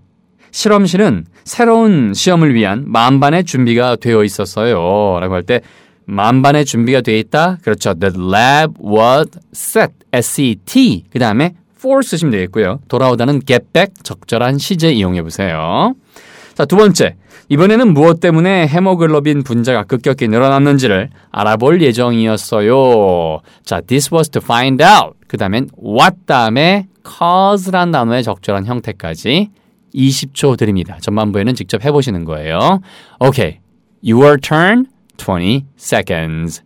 실험실은 0.50 1.26
새로운 1.44 2.14
시험을 2.14 2.54
위한 2.54 2.84
만반의 2.86 3.44
준비가 3.44 3.96
되어 3.96 4.22
있었어요. 4.24 5.18
라고 5.20 5.34
할 5.34 5.42
때 5.42 5.60
만반의 6.06 6.64
준비가 6.66 7.00
되어 7.00 7.16
있다. 7.16 7.58
그렇죠. 7.62 7.94
The 7.94 8.12
lab 8.14 8.74
was 8.84 9.30
set. 9.54 9.94
S-E-T. 10.12 11.04
그 11.10 11.18
다음에 11.18 11.54
for 11.76 12.02
쓰시면 12.02 12.30
되겠고요. 12.30 12.80
돌아오다는 12.88 13.40
get 13.46 13.66
back 13.72 13.94
적절한 14.02 14.58
시제 14.58 14.92
이용해 14.92 15.22
보세요. 15.22 15.94
자, 16.54 16.64
두 16.64 16.76
번째. 16.76 17.16
이번에는 17.48 17.92
무엇 17.92 18.20
때문에 18.20 18.66
헤모글로빈 18.68 19.42
분자가 19.42 19.84
급격히 19.84 20.28
늘어났는지를 20.28 21.10
알아볼 21.30 21.82
예정이었어요. 21.82 23.40
자, 23.64 23.80
this 23.80 24.12
was 24.14 24.30
to 24.30 24.40
find 24.42 24.82
out. 24.82 25.16
그 25.26 25.36
다음엔 25.36 25.68
what 25.84 26.16
다음에 26.26 26.86
cause란 27.06 27.90
단어의 27.90 28.22
적절한 28.22 28.66
형태까지 28.66 29.50
20초 29.94 30.56
드립니다. 30.56 30.98
전반부에는 31.00 31.54
직접 31.54 31.84
해보시는 31.84 32.24
거예요. 32.24 32.80
Okay. 33.18 33.60
Your 34.02 34.38
turn. 34.38 34.86
20 35.16 35.66
seconds. 35.78 36.62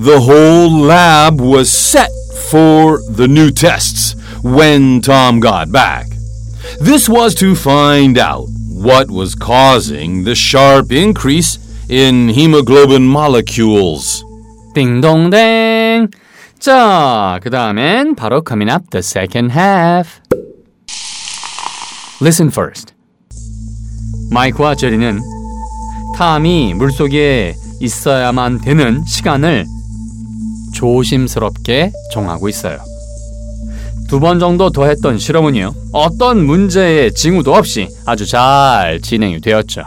The 0.00 0.20
whole 0.20 0.70
lab 0.70 1.40
was 1.40 1.70
set 1.70 2.10
for 2.50 3.00
the 3.10 3.26
new 3.26 3.50
tests 3.50 4.14
when 4.42 5.00
Tom 5.00 5.40
got 5.40 5.72
back. 5.72 6.06
This 6.80 7.08
was 7.08 7.34
to 7.36 7.54
find 7.54 8.18
out 8.18 8.46
what 8.68 9.10
was 9.10 9.34
causing 9.34 10.24
the 10.24 10.34
sharp 10.34 10.92
increase 10.92 11.58
in 11.88 12.28
hemoglobin 12.28 13.06
molecules. 13.06 14.22
띵동댕. 14.74 16.10
자, 16.58 17.38
그 17.42 17.50
다음엔 17.50 18.14
바로 18.14 18.42
coming 18.46 18.70
up 18.70 18.90
the 18.90 19.00
second 19.00 19.52
half. 19.52 20.20
Listen 22.20 22.48
first. 22.48 22.92
마이크와 24.30 24.74
제리는 24.74 25.20
탐이 26.16 26.74
물속에 26.74 27.54
있어야만 27.80 28.60
되는 28.60 29.04
시간을 29.06 29.66
조심스럽게 30.73 31.91
정하고 32.11 32.49
있어요. 32.49 32.77
두 34.07 34.19
번 34.19 34.39
정도 34.39 34.69
더 34.71 34.87
했던 34.87 35.17
실험은요, 35.17 35.73
어떤 35.93 36.45
문제의 36.45 37.13
징후도 37.13 37.53
없이 37.55 37.87
아주 38.05 38.25
잘 38.27 38.99
진행이 39.01 39.39
되었죠. 39.39 39.83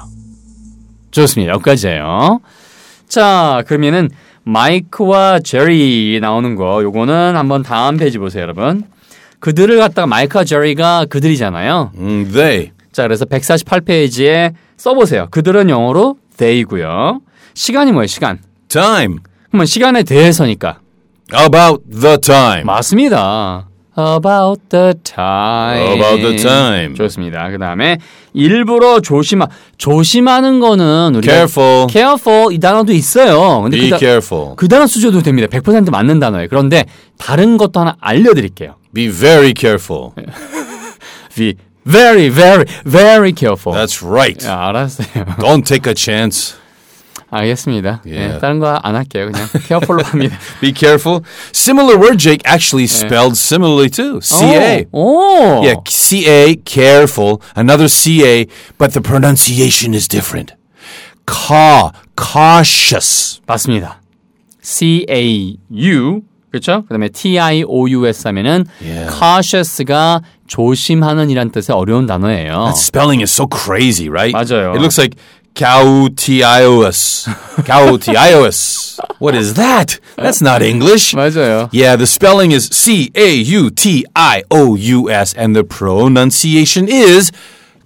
좋습니다. 1.10 1.52
여기까지예요. 1.52 2.40
자, 3.06 3.62
그러면은 3.66 4.08
마이크와 4.44 5.40
제리 5.40 6.18
나오는 6.20 6.54
거 6.56 6.82
요거는 6.82 7.36
한번 7.36 7.62
다음 7.62 7.96
페이지 7.98 8.16
보세요, 8.18 8.42
여러분. 8.42 8.84
그들을 9.40 9.76
갖다가 9.78 10.06
마이크와 10.06 10.44
제리가 10.44 11.04
그들이잖아요. 11.10 11.92
Mm, 11.96 12.32
they. 12.32 12.70
자, 12.92 13.02
그래서 13.02 13.26
148페이지에 13.26 14.54
써보세요. 14.78 15.28
그들은 15.30 15.68
영어로 15.68 16.16
they고요. 16.38 17.20
시간이 17.52 17.92
뭐예요, 17.92 18.06
시간? 18.06 18.38
Time. 18.68 19.18
그러면 19.54 19.66
시간에 19.66 20.02
대해서니까. 20.02 20.80
About 21.32 21.84
the 21.88 22.18
time. 22.18 22.64
맞습니다. 22.64 23.68
About 23.96 24.60
the 24.68 24.94
time. 25.04 25.92
About 25.92 26.20
the 26.20 26.36
time. 26.42 26.94
좋습니다. 26.96 27.48
그 27.50 27.58
다음에 27.58 27.98
일부러 28.32 28.98
조심하, 28.98 29.46
조심하는 29.78 30.58
거는 30.58 31.14
우리가 31.14 31.32
Careful. 31.32 31.86
careful 31.88 32.52
이 32.52 32.58
단어도 32.58 32.92
있어요. 32.92 33.60
근데 33.62 33.76
Be 33.76 33.84
그, 33.86 33.90
다- 33.90 33.98
careful. 33.98 34.56
그 34.56 34.66
단어 34.66 34.88
쓰셔도 34.88 35.22
됩니다. 35.22 35.46
100% 35.46 35.88
맞는 35.88 36.18
단어예요. 36.18 36.48
그런데 36.50 36.84
다른 37.16 37.56
것도 37.56 37.78
하나 37.78 37.96
알려드릴게요. 38.00 38.74
Be 38.92 39.08
very 39.08 39.54
careful. 39.56 40.10
Be 41.36 41.54
very, 41.86 42.28
very, 42.28 42.64
very 42.84 43.32
careful. 43.38 43.78
That's 43.78 44.04
right. 44.04 44.44
야, 44.48 44.66
알았어요. 44.66 45.24
Don't 45.38 45.64
take 45.64 45.88
a 45.88 45.94
chance. 45.96 46.56
알겠습니다. 47.31 48.01
예, 48.07 48.11
Yeah. 48.11 48.39
다른 48.41 48.59
거 48.59 48.79
안 48.81 48.95
할게요. 48.95 49.29
그냥 49.31 49.47
careful로 49.67 50.01
합니다. 50.03 50.35
Be 50.61 50.73
careful. 50.73 51.21
Similar 51.53 51.97
word, 51.99 52.17
Jake, 52.17 52.41
actually 52.45 52.85
spelled 52.85 53.37
similarly 53.37 53.89
too. 53.89 54.19
C-A. 54.21 54.85
오. 54.91 55.61
Yeah, 55.63 55.75
C-A, 55.87 56.55
careful. 56.65 57.37
Another 57.55 57.87
C-A, 57.87 58.47
but 58.79 58.93
the 58.93 59.01
pronunciation 59.01 59.93
is 59.93 60.07
different. 60.07 60.53
Ca, 61.27 61.91
cautious. 62.17 63.41
맞습니다. 63.45 64.01
C 64.61 65.05
A 65.09 65.57
U 65.71 66.21
그렇죠? 66.51 66.83
그다음에 66.87 67.09
T 67.09 67.37
I 67.39 67.63
O 67.67 67.87
U 67.89 68.07
S 68.07 68.27
하면은 68.27 68.65
Yeah. 68.81 69.09
cautious가 69.15 70.21
조심하는 70.47 71.29
이란 71.29 71.51
뜻의 71.51 71.75
어려운 71.75 72.07
단어예요. 72.07 72.65
That 72.65 72.77
spelling 72.79 73.21
is 73.21 73.31
so 73.31 73.45
crazy, 73.47 74.09
right? 74.09 74.33
맞아요. 74.33 74.73
It 74.73 74.79
looks 74.81 74.99
like 74.99 75.15
cautious. 75.55 77.27
cautious. 77.65 78.99
What 79.19 79.35
is 79.35 79.53
that? 79.55 79.99
That's 80.15 80.41
not 80.41 80.61
English. 80.61 81.13
맞아요. 81.13 81.69
Yeah, 81.71 81.95
the 81.95 82.07
spelling 82.07 82.51
is 82.51 82.67
C 82.67 83.11
A 83.15 83.33
U 83.33 83.69
T 83.69 84.05
I 84.15 84.43
O 84.49 84.75
U 84.75 85.09
S, 85.09 85.33
and 85.33 85.55
the 85.55 85.63
pronunciation 85.63 86.87
is 86.87 87.31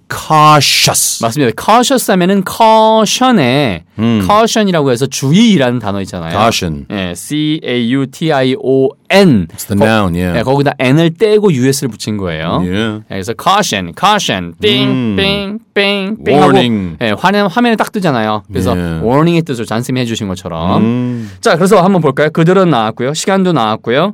cautious. 0.09 1.23
맞습니다. 1.23 1.53
cautious 1.57 2.09
하면은 2.11 2.43
caution에 2.43 3.83
caution이라고 3.97 4.91
해서 4.91 5.05
주의라는 5.05 5.79
단어 5.79 6.01
있잖아요. 6.01 6.31
Caution. 6.31 6.85
예, 6.89 7.13
C 7.15 7.61
A 7.63 7.93
U 7.93 8.07
T 8.07 8.33
I 8.33 8.55
O 8.59 8.89
N. 9.09 9.47
It's 9.47 9.67
the 9.67 9.77
noun, 9.77 10.15
yeah. 10.15 10.39
예, 10.39 10.43
거기다 10.43 10.73
n을 10.79 11.13
떼고 11.13 11.49
us를 11.49 11.89
붙인 11.89 12.17
거예요. 12.17 12.61
Yeah. 12.61 13.03
예, 13.11 13.15
그래서 13.21 13.33
caution, 13.39 13.93
caution, 13.97 14.53
띵, 14.59 15.15
띵, 15.15 15.59
띵, 15.73 16.17
띵 16.25 16.35
Warning. 16.35 16.97
하고 16.99 17.05
예, 17.05 17.15
화면 17.17 17.47
화면에 17.47 17.75
딱 17.75 17.91
뜨잖아요. 17.91 18.43
그래서 18.47 18.75
Yeah. 18.75 19.05
warning의 19.05 19.43
뜻을 19.43 19.65
잔쌤이 19.65 19.99
해주신 20.01 20.27
것처럼. 20.27 21.29
자, 21.41 21.55
그래서 21.55 21.81
한번 21.81 22.01
볼까요? 22.01 22.29
그들은 22.31 22.69
나왔고요, 22.69 23.13
시간도 23.13 23.53
나왔고요. 23.53 24.13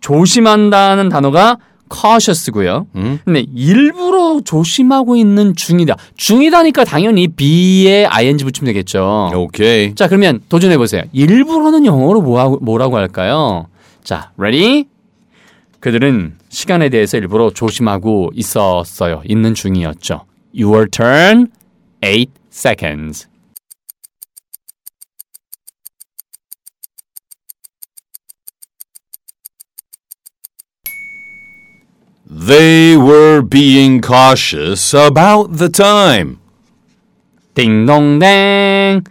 조심한다는 0.00 1.08
단어가 1.08 1.56
cautious고요. 1.94 2.86
근데 3.24 3.46
일부러 3.54 4.40
조심하고 4.44 5.16
있는 5.16 5.54
중이다. 5.54 5.96
중이다니까 6.16 6.84
당연히 6.84 7.28
be에 7.28 8.06
ing 8.06 8.44
붙이면 8.44 8.66
되겠죠. 8.72 9.30
Okay. 9.34 9.94
자, 9.94 10.08
그러면 10.08 10.40
도전해 10.48 10.76
보세요. 10.76 11.02
일부러는 11.12 11.86
영어로 11.86 12.20
뭐하고, 12.20 12.58
뭐라고 12.60 12.96
할까요? 12.96 13.68
자, 14.02 14.32
ready? 14.38 14.86
그들은 15.80 16.36
시간에 16.48 16.88
대해서 16.88 17.16
일부러 17.18 17.50
조심하고 17.50 18.30
있었어요. 18.34 19.22
있는 19.26 19.54
중이었죠. 19.54 20.24
Your 20.58 20.88
turn. 20.90 21.48
8 22.00 22.26
seconds. 22.50 23.28
They 32.46 32.96
were 32.96 33.42
being 33.42 34.02
cautious 34.02 34.94
about 34.94 35.56
the 35.56 35.70
time. 35.70 36.36
띵동댕. 37.54 39.04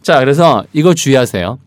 자, 0.00 0.20
그래서 0.20 0.64
이거 0.72 0.94
주의하세요. 0.94 1.58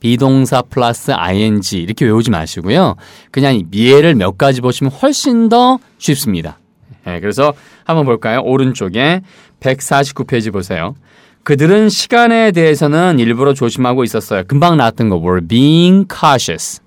비동사 0.00 0.62
플러스 0.62 1.12
ing 1.12 1.76
이렇게 1.76 2.06
외우지 2.06 2.30
마시고요. 2.30 2.96
그냥 3.30 3.54
이 3.54 3.64
미해를 3.70 4.14
몇 4.14 4.36
가지 4.36 4.60
보시면 4.60 4.90
훨씬 4.90 5.48
더 5.48 5.78
쉽습니다. 5.98 6.58
네, 7.04 7.20
그래서 7.20 7.52
한번 7.84 8.06
볼까요? 8.06 8.40
오른쪽에 8.40 9.20
149페이지 9.60 10.50
보세요. 10.52 10.96
그들은 11.44 11.88
시간에 11.88 12.50
대해서는 12.50 13.18
일부러 13.18 13.54
조심하고 13.54 14.04
있었어요. 14.04 14.44
금방 14.48 14.76
나왔던 14.76 15.08
거 15.08 15.16
were 15.16 15.46
being 15.46 16.06
cautious. 16.08 16.80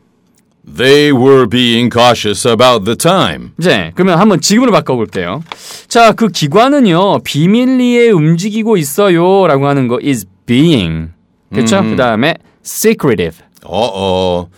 They 0.66 1.12
were 1.12 1.46
being 1.48 1.92
cautious 1.92 2.48
about 2.48 2.86
the 2.86 2.96
time. 2.96 3.52
이제 3.60 3.92
그러면 3.96 4.18
한번 4.20 4.40
지금으로 4.40 4.72
바꿔볼게요. 4.72 5.44
자, 5.88 6.14
그 6.14 6.30
기관은요 6.30 7.20
비밀리에 7.24 8.10
움직이고 8.12 8.78
있어요라고 8.78 9.68
하는 9.68 9.88
거 9.88 10.00
is 10.04 10.26
being 10.46 11.10
그렇죠? 11.52 11.84
그 11.84 11.96
다음에 11.96 12.36
secretive 12.66 13.40
Uh-oh. 13.66 14.50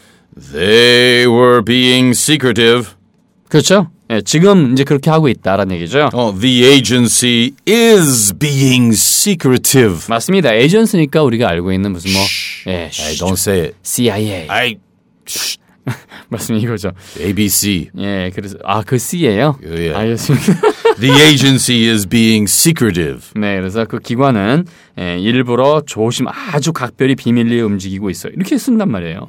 They 0.53 1.25
were 1.27 1.63
being 1.63 2.11
secretive. 2.11 2.89
그렇죠? 3.49 3.89
예, 4.11 4.21
지금 4.21 4.73
이제 4.73 4.83
그렇게 4.83 5.09
하고 5.09 5.27
있다라는 5.27 5.75
얘기죠. 5.77 6.09
Oh, 6.13 6.37
the 6.39 6.65
agency 6.65 7.53
is 7.67 8.33
being 8.37 8.93
secretive. 8.93 10.05
맞습니다. 10.07 10.53
에이전스니까 10.53 11.23
우리가 11.23 11.49
알고 11.49 11.71
있는 11.71 11.91
무슨 11.91 12.13
뭐 12.13 12.21
예, 12.67 12.89
Hey, 12.93 13.15
don't 13.17 13.33
say 13.33 13.61
it. 13.61 13.75
CIA 13.83 14.47
I 14.47 14.75
맞 15.25 15.64
습니다 16.39 16.65
이거죠. 16.65 16.91
ABC. 17.19 17.89
예, 17.99 18.31
그래서 18.33 18.57
아 18.63 18.81
그 18.83 18.97
C예요. 18.97 19.57
예, 19.65 19.89
예. 19.89 19.93
알겠습니다. 19.93 20.53
The 20.99 21.13
agency 21.13 21.87
is 21.89 22.07
being 22.07 22.45
secretive. 22.49 23.21
네, 23.35 23.57
그래서 23.57 23.85
그 23.85 23.99
기관은 23.99 24.65
예, 24.99 25.17
일부러 25.19 25.81
조심 25.85 26.27
아주 26.27 26.73
각별히 26.73 27.15
비밀리에 27.15 27.61
움직이고 27.61 28.09
있어요. 28.09 28.33
이렇게 28.35 28.57
쓴단 28.57 28.89
말이에요. 28.89 29.27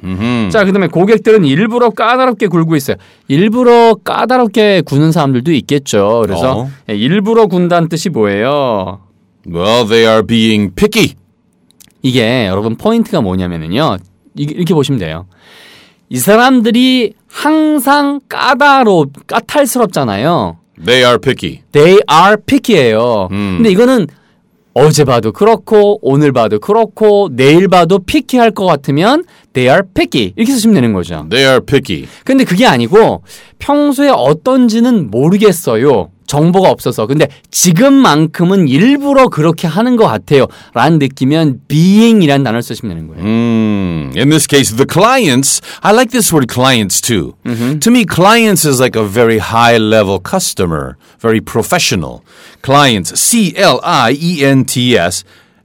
자, 0.51 0.63
그다음에 0.65 0.87
고객들은 0.87 1.45
일부러 1.45 1.89
까다롭게 1.91 2.47
굴고 2.47 2.75
있어요. 2.75 2.97
일부러 3.27 3.95
까다롭게 4.03 4.81
구는 4.85 5.11
사람들도 5.11 5.51
있겠죠. 5.53 6.21
그래서 6.25 6.59
어. 6.61 6.71
예, 6.89 6.95
일부러 6.95 7.47
군다는 7.47 7.89
뜻이 7.89 8.09
뭐예요? 8.09 9.01
Well, 9.47 9.87
they 9.87 10.05
are 10.11 10.25
being 10.25 10.73
picky. 10.75 11.13
이게 12.01 12.47
여러분 12.47 12.75
포인트가 12.77 13.21
뭐냐면은요. 13.21 13.97
이- 14.37 14.43
이렇게 14.43 14.73
보시면 14.73 14.99
돼요. 14.99 15.25
이 16.09 16.17
사람들이 16.17 17.13
항상 17.29 18.19
까다로 18.29 19.07
까탈스럽잖아요. 19.27 20.57
They 20.83 21.03
are 21.05 21.17
picky. 21.19 21.61
They 21.71 21.99
are 22.11 22.37
pick예요. 22.45 23.27
근데 23.29 23.69
이거는 23.71 24.07
어제 24.73 25.03
봐도 25.03 25.31
그렇고 25.31 25.97
오늘 26.03 26.31
봐도 26.31 26.59
그렇고 26.59 27.29
내일 27.31 27.67
봐도 27.67 27.97
picky 27.97 28.39
할것 28.39 28.67
같으면 28.67 29.25
they 29.53 29.67
are 29.73 29.81
picky 29.93 30.33
이렇게 30.35 30.51
쓰시면 30.51 30.75
되는 30.75 30.93
거죠. 30.93 31.25
They 31.29 31.49
are 31.49 31.65
picky. 31.65 32.07
근데 32.23 32.43
그게 32.43 32.67
아니고 32.67 33.23
평소에 33.57 34.09
어떤지는 34.09 35.09
모르겠어요. 35.09 36.11
정보가 36.27 36.69
없어서. 36.69 37.07
근데 37.07 37.27
지금만큼은 37.49 38.67
일부러 38.67 39.29
그렇게 39.29 39.67
하는 39.67 39.95
것 39.95 40.05
같아요. 40.05 40.47
라는 40.73 40.99
느끼면 40.99 41.61
being이라는 41.67 42.43
단어를 42.43 42.61
쓰시면 42.61 42.95
되는 42.95 43.07
거예요. 43.07 43.23
Mm. 43.23 44.11
In 44.15 44.29
this 44.29 44.47
case, 44.47 44.75
the 44.75 44.85
clients, 44.85 45.61
I 45.81 45.93
like 45.93 46.11
this 46.11 46.31
word 46.31 46.47
clients 46.47 47.01
too. 47.01 47.35
To 47.79 47.91
me, 47.91 48.05
clients 48.05 48.65
is 48.65 48.79
like 48.79 48.95
a 48.95 49.03
very 49.03 49.39
high 49.39 49.77
level 49.77 50.19
customer, 50.19 50.97
very 51.19 51.41
professional. 51.41 52.23
Clients, 52.61 53.17
C 53.19 53.53
L 53.55 53.79
I 53.83 54.11
E 54.19 54.43
N 54.45 54.65
T 54.65 54.97
S. 54.97 55.23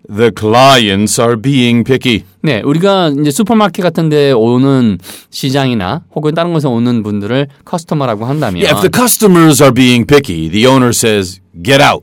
The 0.08 0.32
clients 0.32 1.18
are 1.18 1.36
being 1.36 1.84
picky. 1.84 2.24
네, 2.44 2.60
우리가 2.64 3.12
이제 3.20 3.30
슈퍼마켓 3.30 3.82
같은 3.84 4.08
데 4.08 4.32
오는 4.32 4.98
시장이나 5.30 6.02
혹은 6.14 6.34
다른 6.34 6.52
곳에 6.52 6.66
오는 6.66 7.02
분들을 7.02 7.46
커스터머라고 7.64 8.24
한다면 8.24 8.62
Yeah, 8.62 8.74
if 8.74 8.82
the 8.82 8.90
customers 8.90 9.62
are 9.62 9.72
being 9.72 10.04
picky, 10.06 10.48
the 10.48 10.66
owner 10.66 10.90
says, 10.92 11.40
get 11.62 11.80
out. 11.80 12.02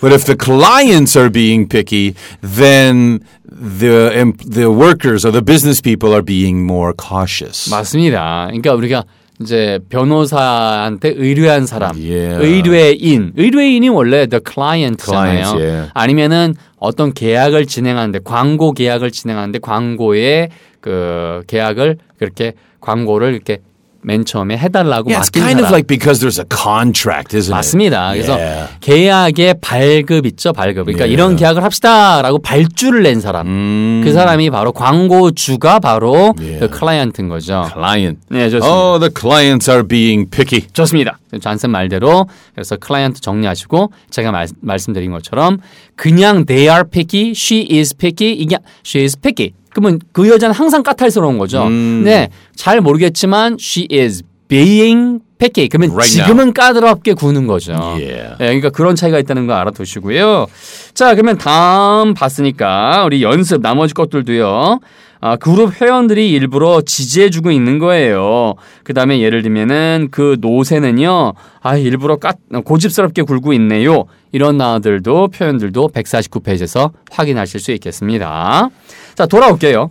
but 0.00 0.12
if 0.12 0.24
the 0.24 0.36
clients 0.36 1.16
are 1.18 1.28
being 1.28 1.66
picky, 1.68 2.14
then 2.40 3.20
the, 3.44 4.32
the 4.46 4.70
workers 4.70 5.26
or 5.26 5.32
the 5.32 5.42
business 5.42 5.80
people 5.80 6.14
are 6.14 6.22
being 6.22 6.64
more 6.64 6.94
cautious. 6.94 7.68
맞습니다. 7.68 8.46
그러니까 8.50 8.74
우리가 8.74 9.04
이제 9.40 9.78
변호사한테 9.88 11.14
의뢰한 11.16 11.66
사람, 11.66 11.96
Yeah. 11.96 12.44
의뢰인, 12.44 13.32
의뢰인이 13.36 13.88
원래 13.88 14.26
the 14.26 14.40
client잖아요. 14.44 15.32
Clients, 15.32 15.56
yeah. 15.56 15.90
아니면은 15.94 16.54
어떤 16.78 17.12
계약을 17.12 17.66
진행하는데 17.66 18.20
광고 18.24 18.72
계약을 18.72 19.10
진행하는데 19.10 19.58
광고의 19.60 20.50
그 20.80 21.42
계약을 21.46 21.98
그렇게 22.18 22.52
광고를 22.80 23.32
이렇게 23.34 23.58
맨 24.02 24.24
처음에 24.24 24.56
해달라고 24.56 25.10
Yeah, 25.10 25.20
it's 25.20 25.28
맡긴 25.30 25.42
kind 25.42 25.60
of 25.60 25.68
사람. 25.68 25.72
like 25.74 25.86
because 25.86 26.20
there's 26.24 26.40
a 26.40 26.46
contract, 26.48 27.36
isn't 27.36 27.50
맞습니다. 27.54 28.12
it? 28.14 28.22
그래서 28.22 28.38
Yeah. 28.38 28.68
계약의 28.80 29.54
발급 29.60 30.24
있죠, 30.26 30.52
발급. 30.52 30.86
그러니까 30.86 31.04
네. 31.06 31.12
이런 31.12 31.36
계약을 31.36 31.62
합시다라고 31.62 32.38
발주를 32.40 33.02
낸 33.02 33.20
사람. 33.20 34.00
그 34.02 34.12
사람이 34.12 34.48
바로 34.50 34.72
광고주가 34.72 35.80
바로 35.80 36.34
예. 36.40 36.58
그 36.58 36.68
클라이언트인 36.68 37.28
거죠. 37.28 37.68
client. 37.72 38.20
네, 38.30 38.48
좋습니다. 38.48 38.66
Oh, 38.66 38.98
the 38.98 39.12
clients 39.14 39.70
are 39.70 39.86
being 39.86 40.30
picky. 40.30 40.66
좋습니다. 40.72 41.18
잔슨 41.40 41.70
말대로 41.70 42.26
그래서 42.54 42.76
클라이언트 42.76 43.20
정리하시고 43.20 43.92
제가 44.10 44.32
말, 44.32 44.48
말씀드린 44.60 45.10
것처럼 45.12 45.58
그냥 45.94 46.44
they 46.46 46.68
are 46.68 46.82
picky, 46.88 47.32
she 47.36 47.68
is 47.70 47.94
picky, 47.94 48.32
이게 48.32 48.56
she 48.84 49.04
is 49.04 49.16
picky. 49.16 49.52
그러면 49.70 50.00
그 50.12 50.28
여자는 50.28 50.54
항상 50.54 50.82
까탈스러운 50.82 51.38
거죠. 51.38 51.68
네, 51.68 52.28
잘 52.54 52.80
모르겠지만 52.80 53.56
she 53.60 53.88
is 53.92 54.22
being 54.48 55.20
picky. 55.38 55.68
그러면 55.68 55.90
Right 55.90 56.12
지금은 56.12 56.52
까다롭게 56.52 57.14
구는 57.14 57.46
거죠. 57.46 57.72
Yeah. 57.72 58.36
네, 58.38 58.46
그러니까 58.46 58.70
그런 58.70 58.94
차이가 58.96 59.18
있다는 59.18 59.46
거 59.46 59.54
알아두시고요. 59.54 60.46
자, 60.92 61.14
그러면 61.14 61.38
다음 61.38 62.14
봤으니까 62.14 63.04
우리 63.06 63.22
연습 63.22 63.62
나머지 63.62 63.94
것들도요. 63.94 64.80
아, 65.22 65.36
그룹 65.36 65.80
회원들이 65.80 66.30
일부러 66.30 66.80
지지해주고 66.80 67.50
있는 67.50 67.78
거예요. 67.78 68.54
그 68.84 68.94
다음에 68.94 69.20
예를 69.20 69.42
들면은 69.42 70.08
그 70.10 70.38
노새는요, 70.40 71.34
아, 71.60 71.76
일부러 71.76 72.16
까, 72.16 72.32
고집스럽게 72.64 73.22
굴고 73.22 73.52
있네요. 73.54 74.06
이런 74.32 74.56
나들도 74.56 75.28
표현들도 75.28 75.90
149페이지에서 75.92 76.92
확인하실 77.10 77.60
수 77.60 77.72
있겠습니다. 77.72 78.70
자, 79.14 79.26
돌아올게요. 79.26 79.90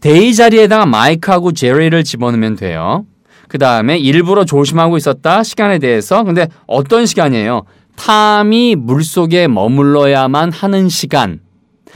They 0.00 0.34
자리에다가 0.34 0.86
마이크하고 0.86 1.52
제리를 1.52 2.02
집어넣으면 2.04 2.56
돼요. 2.56 3.04
그 3.48 3.58
다음에 3.58 3.96
일부러 3.96 4.44
조심하고 4.44 4.96
있었다 4.96 5.42
시간에 5.42 5.78
대해서 5.78 6.22
근데 6.22 6.48
어떤 6.66 7.06
시간이에요? 7.06 7.62
탐이 7.96 8.76
물 8.76 9.02
속에 9.02 9.48
머물러야만 9.48 10.52
하는 10.52 10.88
시간. 10.88 11.40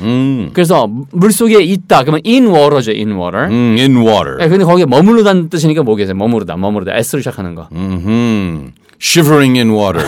Mm. 0.01 0.51
그래서 0.55 0.89
물 1.13 1.31
속에 1.31 1.61
있다. 1.63 2.03
그러면 2.03 2.23
in 2.27 2.47
water죠, 2.47 2.93
in 2.93 3.13
water. 3.13 3.47
Mm, 3.47 3.79
in 3.79 3.97
water. 3.99 4.39
네, 4.39 4.49
근데 4.49 4.65
거기에 4.65 4.87
머무르다는 4.87 5.49
뜻이니까 5.51 5.83
뭐겠어요? 5.83 6.17
머무르다, 6.17 6.57
머무르다. 6.57 6.97
S로 6.97 7.21
시작하는 7.21 7.55
거. 7.55 7.69
hmm 7.71 8.73
shivering 9.03 9.57
in 9.59 9.71
water. 9.75 10.05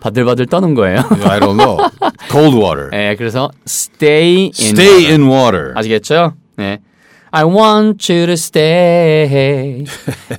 바들바들 0.00 0.46
떠는 0.46 0.74
거예요. 0.74 0.98
I 1.24 1.40
don't 1.40 1.56
know. 1.56 1.78
Cold 2.30 2.56
water. 2.56 2.90
네, 2.90 3.16
그래서 3.16 3.50
stay 3.66 4.50
in 4.52 4.52
Stay 4.52 4.86
water. 5.06 5.12
in 5.14 5.22
water. 5.28 5.72
아시겠죠? 5.74 6.34
네. 6.58 6.78
I 7.30 7.44
want 7.44 8.10
you 8.10 8.24
to 8.26 8.32
stay 8.34 9.84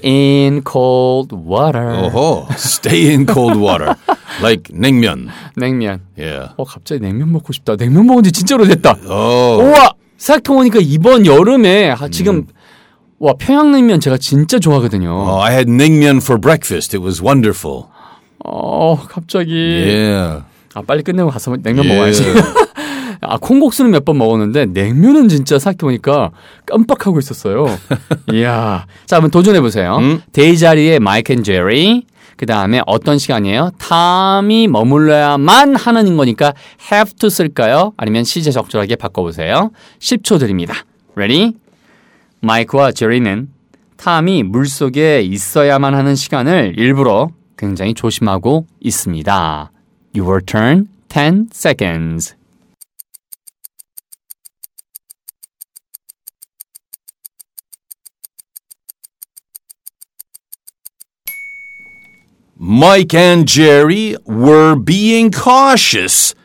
in 0.04 0.62
cold 0.63 1.36
water. 1.36 2.10
Oh, 2.13 2.47
stay 2.56 3.10
in 3.13 3.25
cold 3.28 3.58
water. 3.60 3.95
like 4.41 4.71
냉면. 4.73 5.30
냉면. 5.56 6.02
Yeah. 6.17 6.54
어, 6.58 6.63
갑자기 6.63 7.02
냉면 7.02 7.32
먹고 7.32 7.54
싶다. 7.54 7.75
냉면 7.75 8.08
먹은 8.08 8.23
지 8.23 8.32
진짜 8.32 8.56
오래됐다. 8.56 8.97
Oh. 9.08 9.63
우와! 9.63 9.93
생각해보니까 10.17 10.80
이번 10.82 11.25
여름에 11.25 11.91
아, 11.91 12.08
지금 12.10 12.45
와 13.19 13.34
평양냉면 13.38 13.99
제가 13.99 14.17
진짜 14.17 14.60
좋아하거든요. 14.60 15.10
Oh, 15.12 15.41
I 15.43 15.51
had 15.53 15.69
냉면 15.71 16.17
for 16.17 16.39
breakfast. 16.39 16.95
It 16.95 17.03
was 17.03 17.21
wonderful. 17.21 17.86
어 18.45 18.97
갑자기 19.10 19.51
Yeah. 19.53 20.43
아 20.73 20.82
빨리 20.82 21.03
끝내고 21.03 21.29
가서 21.29 21.55
냉면 21.62 21.86
예. 21.86 21.89
먹어야지. 21.95 22.23
아 23.21 23.38
콩국수는 23.38 23.91
몇 23.91 24.05
번 24.05 24.17
먹었는데 24.17 24.67
냉면은 24.67 25.27
진짜 25.27 25.60
생각해 25.60 25.77
보니까 25.79 26.32
깜빡하고 26.65 27.19
있었어요. 27.19 27.65
이야. 28.32 28.86
자 29.05 29.17
한번 29.17 29.32
도전해 29.32 29.60
보세요. 29.60 29.99
데이자리의 30.32 30.99
마이크 30.99 31.34
앤 31.34 31.43
제리. 31.43 32.05
그 32.38 32.45
다음에 32.45 32.79
어떤 32.88 33.17
시간이에요? 33.17 33.71
탐이 33.79 34.69
머물러야만 34.69 35.75
하는 35.75 36.15
거니까 36.15 36.53
have 36.89 37.12
to 37.19 37.29
쓸까요? 37.29 37.91
아니면 37.97 38.23
시제 38.23 38.51
적절하게 38.51 38.95
바꿔보세요. 38.95 39.71
10초 39.99 40.39
드립니다. 40.39 40.73
Ready? 41.17 41.55
마이크와 42.41 42.91
제리는 42.91 43.49
탐이 43.97 44.43
물속에 44.43 45.21
있어야만 45.21 45.93
하는 45.93 46.15
시간을 46.15 46.75
일부러 46.78 47.32
굉장히 47.58 47.93
조심하고 47.93 48.65
있습니다. 48.80 49.71
Your 50.15 50.41
turn, 50.45 50.88
10 51.10 51.49
seconds. 51.52 52.36
Mike 62.62 63.13
and 63.15 63.47
Jerry 63.47 64.15
were 64.25 64.75
being 64.75 65.32
cautious 65.32 66.36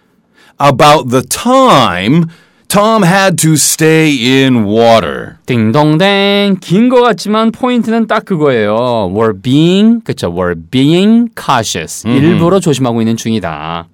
about 0.61 1.11
the 1.11 1.23
time 1.23 2.31
Tom 2.75 3.05
had 3.05 3.37
to 3.41 3.53
stay 3.53 4.11
in 4.43 4.65
water. 4.65 5.37
딩동댕 5.47 6.57
긴거 6.61 7.03
같지만 7.03 7.53
포인트는 7.53 8.09
딱 8.09 8.25
그거예요. 8.25 9.13
Were 9.15 9.33
being 9.41 10.01
그쵸? 10.03 10.35
Were 10.35 10.57
being 10.73 11.29
cautious. 11.41 12.05
일부러 12.09 12.59
조심하고 12.59 13.01
있는 13.01 13.17
중이다. 13.17 13.87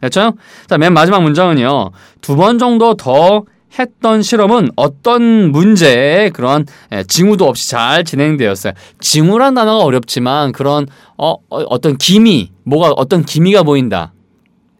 그렇죠? 0.00 0.32
자, 0.66 0.78
맨 0.78 0.94
마지막 0.94 1.22
문장은요. 1.22 1.90
두 2.22 2.36
번 2.36 2.58
정도 2.58 2.94
더 2.94 3.44
했던 3.78 4.22
실험은 4.22 4.70
어떤 4.76 5.52
문제에 5.52 6.30
그런 6.30 6.64
예, 6.92 7.02
징후도 7.02 7.44
없이 7.46 7.68
잘 7.68 8.04
진행되었어요. 8.04 8.72
징후란 9.00 9.52
단어가 9.52 9.84
어렵지만 9.84 10.52
그런 10.52 10.86
어, 11.18 11.32
어, 11.50 11.58
어떤 11.68 11.98
기미, 11.98 12.52
뭐가 12.64 12.92
어떤 12.96 13.22
기미가 13.22 13.64
보인다. 13.64 14.14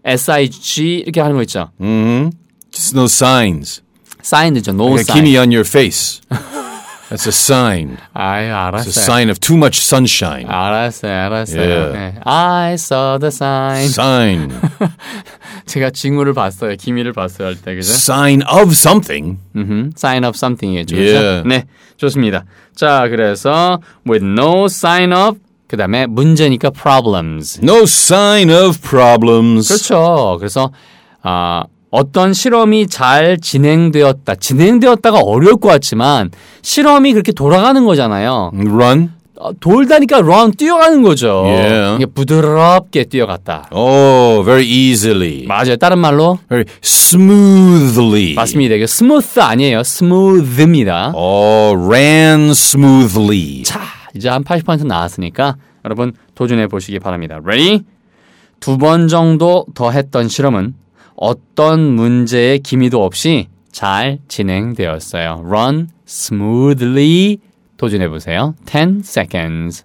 SIG 0.06 1.02
이렇게 1.04 1.20
하는 1.20 1.36
거 1.36 1.42
있죠. 1.42 1.70
Mm-hmm. 1.78 2.30
Just 2.73 2.95
no 2.95 3.05
signs. 3.05 3.81
사인드죠. 4.21 4.71
No 4.73 4.87
Like 4.89 5.01
a 5.01 5.03
sign. 5.05 5.23
kini 5.23 5.37
on 5.37 5.51
your 5.51 5.65
face. 5.67 6.21
That's 7.09 7.25
a 7.25 7.31
sign. 7.31 7.97
아유, 8.13 8.45
It's 8.45 8.53
a 8.53 8.67
알았어요. 8.67 8.91
sign 9.03 9.29
of 9.31 9.39
too 9.39 9.57
much 9.57 9.79
sunshine. 9.81 10.45
알았어요, 10.47 11.11
알았어요. 11.11 11.61
예. 11.61 11.91
네. 11.91 12.15
I 12.23 12.73
saw 12.73 13.17
the 13.17 13.29
sign. 13.29 13.85
Sign. 13.85 14.61
제가 15.65 15.89
징후를 15.89 16.33
봤어요. 16.33 16.75
기미를 16.75 17.13
봤어요 17.13 17.47
할 17.47 17.55
때, 17.55 17.73
그죠? 17.73 17.91
sign 17.91 18.41
of 18.43 18.71
something. 18.73 19.39
음흠. 19.55 19.89
Sign 19.97 20.23
of 20.23 20.35
something이죠. 20.35 20.97
예. 20.97 21.05
그죠? 21.05 21.43
네, 21.47 21.65
좋습니다. 21.97 22.45
자, 22.75 23.07
그래서 23.09 23.79
with 24.07 24.23
no 24.23 24.65
sign 24.65 25.11
of 25.11 25.39
그 25.67 25.77
다음에 25.77 26.05
문제니까 26.05 26.69
problems. 26.71 27.59
No 27.63 27.83
sign 27.83 28.51
of 28.51 28.79
problems. 28.81 29.67
그렇죠. 29.67 30.35
그래서 30.39 30.71
아 31.23 31.63
어떤 31.94 32.32
실험이 32.32 32.88
잘 32.88 33.38
진행되었다. 33.38 34.34
진행되었다가 34.34 35.20
어려울 35.20 35.58
것 35.58 35.68
같지만 35.68 36.30
실험이 36.60 37.12
그렇게 37.12 37.30
돌아가는 37.30 37.84
거잖아요. 37.84 38.50
Run. 38.52 39.12
어, 39.36 39.50
돌다니까 39.60 40.18
run 40.18 40.50
뛰어가는 40.52 41.02
거죠. 41.02 41.44
예. 41.46 41.94
이게 41.96 42.06
부드럽게 42.06 43.04
뛰어갔다. 43.04 43.68
Oh, 43.70 44.44
very 44.44 44.64
easily. 44.66 45.44
맞아요. 45.46 45.76
다른 45.76 45.98
말로 46.00 46.38
Very 46.48 46.64
smoothly. 46.82 48.34
맞습니다. 48.34 48.74
이게 48.74 48.86
스무스 48.88 49.38
아니에요. 49.38 49.84
smooth입니다. 49.84 51.12
Oh, 51.14 51.76
ran 51.88 52.50
smoothly. 52.50 53.62
자, 53.62 53.80
이제 54.16 54.28
한 54.28 54.42
80% 54.42 54.84
나왔으니까 54.86 55.56
여러분 55.84 56.12
도전해 56.34 56.66
보시기 56.66 56.98
바랍니다. 56.98 57.38
Ready? 57.44 57.82
두 58.58 58.78
번 58.78 59.06
정도 59.08 59.66
더 59.74 59.90
했던 59.92 60.28
실험은 60.28 60.74
어떤 61.16 61.80
문제의 61.94 62.60
기미도 62.60 63.04
없이 63.04 63.48
잘 63.72 64.18
진행되었어요. 64.28 65.44
Run 65.46 65.88
smoothly 66.06 67.38
도전해 67.76 68.08
보세요. 68.08 68.54
10 68.66 69.00
seconds. 69.00 69.84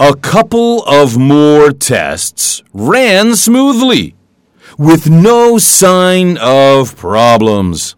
A 0.00 0.12
couple 0.14 0.82
of 0.86 1.16
more 1.16 1.72
tests 1.72 2.62
ran 2.74 3.34
smoothly 3.36 4.14
with 4.76 5.08
no 5.08 5.56
sign 5.56 6.36
of 6.38 6.96
problems. 6.96 7.94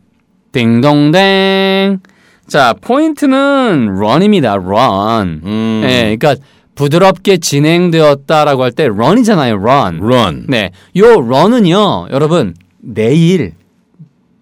딩동댕. 0.53 2.01
자, 2.47 2.75
포인트는 2.81 3.97
run입니다. 3.97 4.55
run. 4.55 5.41
네, 5.83 6.17
그러니까 6.17 6.37
부드럽게 6.75 7.39
진행되었다라고 7.39 8.63
할 8.63 8.73
때 8.73 8.85
run이잖아요. 8.85 9.55
run. 9.57 9.99
Run. 10.03 10.47
네, 10.49 10.71
요 10.97 11.07
run은요, 11.07 12.09
여러분 12.11 12.55
내일 12.79 13.53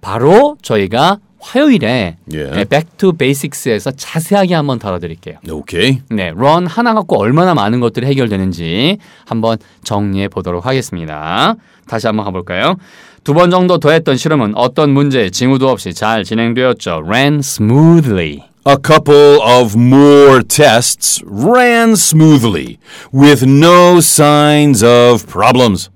바로 0.00 0.56
저희가 0.60 1.18
화요일에 1.40 2.16
예. 2.32 2.44
네, 2.44 2.64
Back 2.64 2.96
to 2.96 3.12
Basics에서 3.12 3.90
자세하게 3.90 4.54
한번 4.54 4.78
다뤄드릴게요. 4.78 5.36
Okay. 5.48 6.00
네, 6.10 6.28
run 6.28 6.66
하나 6.66 6.94
갖고 6.94 7.18
얼마나 7.20 7.54
많은 7.54 7.80
것들이 7.80 8.06
해결되는지 8.06 8.98
한번 9.26 9.58
정리해 9.82 10.28
보도록 10.28 10.66
하겠습니다. 10.66 11.54
다시 11.86 12.06
한번 12.06 12.24
가볼까요? 12.24 12.76
두 13.24 13.32
번 13.34 13.50
정도 13.50 13.78
더 13.78 13.90
했던 13.90 14.16
실험은 14.16 14.52
어떤 14.54 14.90
문제, 14.90 15.30
징후도 15.30 15.68
없이 15.70 15.94
잘 15.94 16.24
진행되었죠. 16.24 17.02
ran 17.06 17.38
smoothly. 17.38 18.42
A 18.66 18.76
couple 18.82 19.38
of 19.42 19.76
more 19.76 20.42
tests 20.42 21.22
ran 21.26 21.92
smoothly 21.92 22.78
with 23.12 23.44
no 23.46 23.98
signs 23.98 24.84
of 24.84 25.26
problems. 25.26 25.90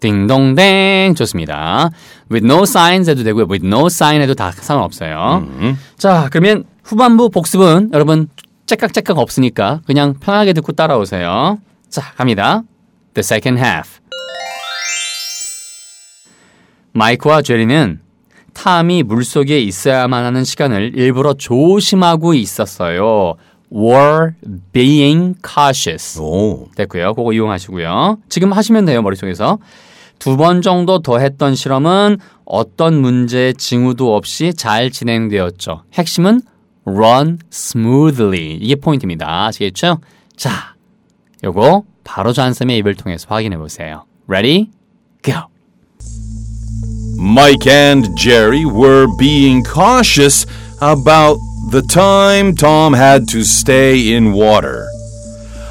딩동댕 0.00 1.14
좋습니다. 1.16 1.90
With 2.30 2.46
no 2.46 2.62
signs 2.62 3.10
해도 3.10 3.24
되고요. 3.24 3.46
With 3.50 3.66
no 3.66 3.86
sign 3.86 4.20
해도 4.22 4.34
다 4.34 4.52
상관없어요. 4.52 5.46
자, 5.96 6.28
그러면 6.30 6.64
후반부 6.84 7.30
복습은 7.30 7.90
여러분 7.92 8.28
째깍째깍 8.66 9.18
없으니까 9.18 9.80
그냥 9.86 10.14
편하게 10.20 10.52
듣고 10.52 10.72
따라오세요. 10.72 11.58
자, 11.90 12.12
갑니다. 12.16 12.62
The 13.14 13.20
second 13.24 13.58
half. 13.58 13.98
마이크와 16.98 17.42
제리는 17.42 18.00
탐이 18.54 19.04
물속에 19.04 19.60
있어야만 19.60 20.24
하는 20.24 20.44
시간을 20.44 20.92
일부러 20.96 21.34
조심하고 21.34 22.34
있었어요. 22.34 23.34
were 23.72 24.32
being 24.72 25.34
cautious. 25.46 26.18
Oh. 26.20 26.68
됐고요. 26.74 27.14
그거 27.14 27.32
이용하시고요. 27.32 28.18
지금 28.28 28.52
하시면 28.52 28.84
돼요. 28.84 29.02
머릿속에서. 29.02 29.58
두 30.18 30.36
번 30.36 30.62
정도 30.62 30.98
더 31.00 31.18
했던 31.20 31.54
실험은 31.54 32.18
어떤 32.44 33.00
문제의 33.00 33.54
징후도 33.54 34.16
없이 34.16 34.52
잘 34.52 34.90
진행되었죠. 34.90 35.84
핵심은 35.94 36.40
run 36.84 37.38
smoothly. 37.52 38.58
이게 38.60 38.74
포인트입니다. 38.74 39.46
아시겠죠? 39.46 40.00
자, 40.36 40.74
요거 41.44 41.84
바로 42.02 42.32
잔쌤의 42.32 42.78
입을 42.78 42.96
통해서 42.96 43.26
확인해 43.30 43.56
보세요. 43.58 44.06
Ready? 44.26 44.70
Go. 45.22 45.42
Mike 47.17 47.67
and 47.67 48.15
Jerry 48.15 48.65
were 48.65 49.07
being 49.17 49.63
cautious 49.63 50.45
about 50.81 51.37
the 51.71 51.81
time 51.81 52.55
Tom 52.55 52.93
had 52.93 53.27
to 53.29 53.43
stay 53.43 54.13
in 54.13 54.33
water. 54.33 54.85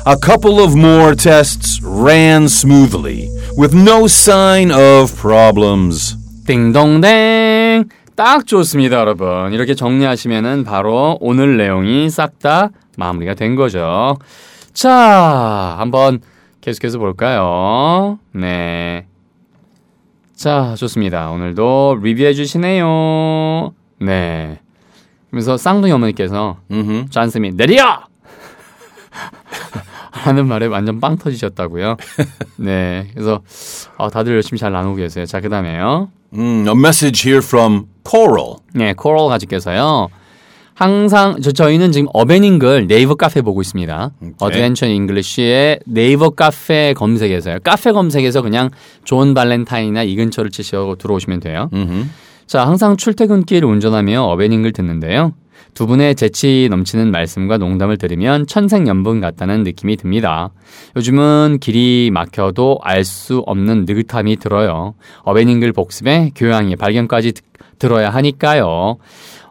A 0.04 0.16
couple 0.16 0.58
of 0.58 0.74
more 0.74 1.14
tests 1.14 1.80
ran 1.84 2.48
smoothly, 2.48 3.28
with 3.56 3.74
no 3.74 4.06
sign 4.06 4.72
of 4.72 5.14
problems. 5.16 6.16
띵동댕. 6.46 7.88
딱 8.16 8.46
좋습니다, 8.46 8.98
여러분. 8.98 9.52
이렇게 9.52 9.74
정리하시면은 9.74 10.64
바로 10.64 11.18
오늘 11.20 11.56
내용이 11.56 12.10
싹 12.10 12.38
다 12.40 12.70
마무리가 12.96 13.34
된 13.34 13.54
거죠. 13.54 14.18
자, 14.74 15.76
한번 15.78 16.20
계속해서 16.60 16.98
볼까요? 16.98 18.18
네. 18.32 19.06
자, 20.37 20.75
좋습니다. 20.77 21.31
오늘도 21.31 21.99
리뷰해 22.03 22.35
주시네요. 22.35 23.73
네. 23.99 24.59
그래서 25.31 25.57
쌍둥이 25.57 25.91
어머니께서. 25.91 26.57
잔쌤이 27.09 27.57
내려! 27.57 28.01
하는 30.11 30.47
말에 30.47 30.67
완전 30.67 30.99
빵 30.99 31.17
터지셨다고요. 31.17 31.97
네. 32.57 33.07
그래서 33.13 33.41
어, 33.97 34.11
다들 34.11 34.35
열심히 34.35 34.59
잘 34.59 34.71
나누고 34.71 34.97
계세요. 34.97 35.25
자, 35.25 35.41
그 35.41 35.49
다음에요. 35.49 36.09
Mm, 36.33 36.67
a 36.67 36.73
message 36.75 37.27
here 37.27 37.43
from 37.43 37.87
Coral. 38.07 38.57
네, 38.75 38.93
코럴 38.93 39.29
가지께서요. 39.29 40.09
항상 40.77 41.37
저 41.41 41.51
저희는 41.51 41.91
지금 41.91 42.07
어벤잉글 42.13 42.85
네이버 42.85 43.15
카페 43.15 43.41
보고 43.41 43.61
있습니다. 43.61 44.11
어드벤처 44.39 44.85
잉글리쉬의 44.85 45.79
네이버 45.87 46.29
카페 46.29 46.93
검색에서요. 46.93 47.57
카페 47.63 47.91
검색에서 47.91 48.43
그냥 48.43 48.69
존 49.03 49.33
발렌타인이나 49.33 50.03
이근철을 50.03 50.51
치시고 50.51 50.97
들어오시면 50.97 51.39
돼요. 51.39 51.69
자, 52.45 52.67
항상 52.67 52.95
출퇴근길 52.95 53.65
운전하며 53.65 54.21
어벤잉글 54.21 54.71
듣는데요. 54.71 55.33
두 55.73 55.87
분의 55.87 56.13
재치 56.13 56.67
넘치는 56.69 57.09
말씀과 57.09 57.57
농담을 57.57 57.97
들으면 57.97 58.45
천생연분 58.45 59.19
같다는 59.19 59.63
느낌이 59.63 59.97
듭니다. 59.97 60.51
요즘은 60.95 61.57
길이 61.59 62.11
막혀도 62.13 62.79
알 62.83 63.03
수 63.03 63.39
없는 63.47 63.85
느긋함이 63.87 64.37
들어요. 64.37 64.93
어벤잉글 65.23 65.73
복습에 65.73 66.31
교양의 66.35 66.75
발견까지 66.75 67.31
드- 67.31 67.41
들어야 67.79 68.09
하니까요. 68.11 68.97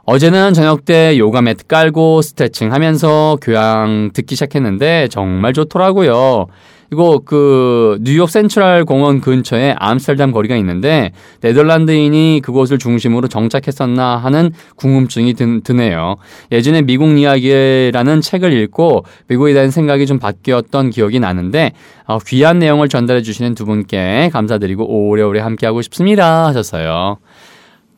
어제는 0.08 0.54
저녁 0.54 0.84
때 0.84 1.18
요가 1.18 1.42
매트 1.42 1.66
깔고 1.66 2.22
스트레칭 2.22 2.72
하면서 2.72 3.36
교양 3.42 4.10
듣기 4.14 4.36
시작했는데 4.36 5.08
정말 5.08 5.52
좋더라고요. 5.52 6.46
이거 6.92 7.20
그 7.24 7.98
뉴욕 8.02 8.30
센트럴 8.30 8.84
공원 8.84 9.20
근처에 9.20 9.74
암스테르담 9.76 10.30
거리가 10.30 10.54
있는데 10.58 11.10
네덜란드인이 11.40 12.40
그곳을 12.44 12.78
중심으로 12.78 13.26
정착했었나 13.26 14.18
하는 14.18 14.52
궁금증이 14.76 15.34
드, 15.34 15.60
드네요. 15.62 16.14
예전에 16.52 16.82
미국 16.82 17.18
이야기라는 17.18 18.20
책을 18.20 18.52
읽고 18.52 19.04
미국에 19.26 19.54
대한 19.54 19.72
생각이 19.72 20.06
좀 20.06 20.20
바뀌었던 20.20 20.90
기억이 20.90 21.18
나는데 21.18 21.72
어, 22.06 22.18
귀한 22.20 22.60
내용을 22.60 22.88
전달해 22.88 23.22
주시는 23.22 23.56
두 23.56 23.64
분께 23.66 24.30
감사드리고 24.32 25.08
오래오래 25.08 25.40
함께하고 25.40 25.82
싶습니다 25.82 26.46
하셨어요. 26.46 27.16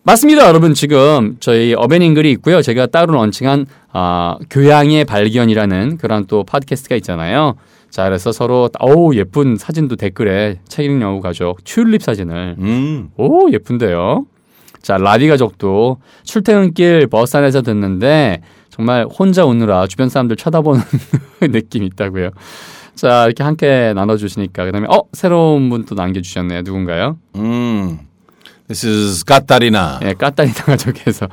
맞습니다, 0.08 0.48
여러분. 0.48 0.72
지금 0.72 1.36
저희 1.38 1.74
어벤잉글이 1.74 2.30
있고요. 2.32 2.62
제가 2.62 2.86
따로 2.86 3.12
런칭한 3.12 3.66
아, 3.92 4.38
교양의 4.48 5.04
발견이라는 5.04 5.98
그런 5.98 6.24
또 6.26 6.44
팟캐스트가 6.44 6.96
있잖아요. 6.96 7.56
자, 7.90 8.04
그래서 8.04 8.32
서로 8.32 8.70
어우 8.78 9.14
예쁜 9.16 9.56
사진도 9.56 9.96
댓글에 9.96 10.60
책 10.66 10.86
읽는 10.86 11.02
여우 11.02 11.20
가족 11.20 11.62
튤립 11.62 12.02
사진을 12.02 12.56
Mm. 12.58 13.08
오 13.18 13.50
예쁜데요. 13.52 14.24
자, 14.80 14.96
라비 14.96 15.28
가족도 15.28 15.98
출퇴근길 16.24 17.08
버스 17.08 17.36
안에서 17.36 17.60
듣는데 17.60 18.40
정말 18.70 19.04
혼자 19.04 19.44
오느라 19.44 19.86
주변 19.86 20.08
사람들 20.08 20.36
쳐다보는 20.36 20.80
느낌이 21.42 21.84
있다고요. 21.84 22.30
자, 22.94 23.26
이렇게 23.26 23.42
함께 23.42 23.92
나눠주시니까 23.94 24.64
그 24.64 24.72
다음에 24.72 24.86
어 24.88 25.02
새로운 25.12 25.68
분 25.68 25.84
또 25.84 25.94
남겨주셨네요. 25.94 26.62
누군가요? 26.62 27.18
Mm. 27.36 28.07
This 28.68 28.86
is 28.86 29.24
Katarina. 29.24 29.98
예, 30.02 30.12
까따리 30.12 30.52
가족에서 30.52 31.26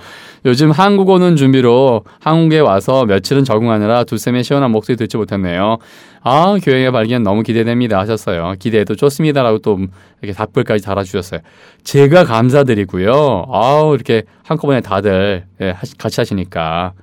요즘 0.45 0.71
한국 0.71 1.09
오는 1.09 1.35
준비로 1.35 2.05
한국에 2.19 2.59
와서 2.59 3.03
며칠은 3.03 3.43
적응하느라 3.43 4.05
두쌤의 4.05 4.45
시원한 4.45 4.71
목소리 4.71 4.95
듣지 4.95 5.17
못했네요. 5.17 5.77
아, 6.23 6.57
교양의 6.63 6.93
발견 6.93 7.23
너무 7.23 7.43
기대됩니다 7.43 7.99
하셨어요. 7.99 8.55
기대해도 8.57 8.95
좋습니다라고 8.95 9.59
또 9.59 9.79
이렇게 10.21 10.33
답글까지 10.33 10.83
달아주셨어요. 10.83 11.41
제가 11.83 12.23
감사드리고요. 12.23 13.47
아우, 13.51 13.93
이렇게 13.93 14.23
한꺼번에 14.43 14.79
다들 14.79 15.43
예, 15.59 15.75
같이 15.97 16.21
하시니까 16.21 16.93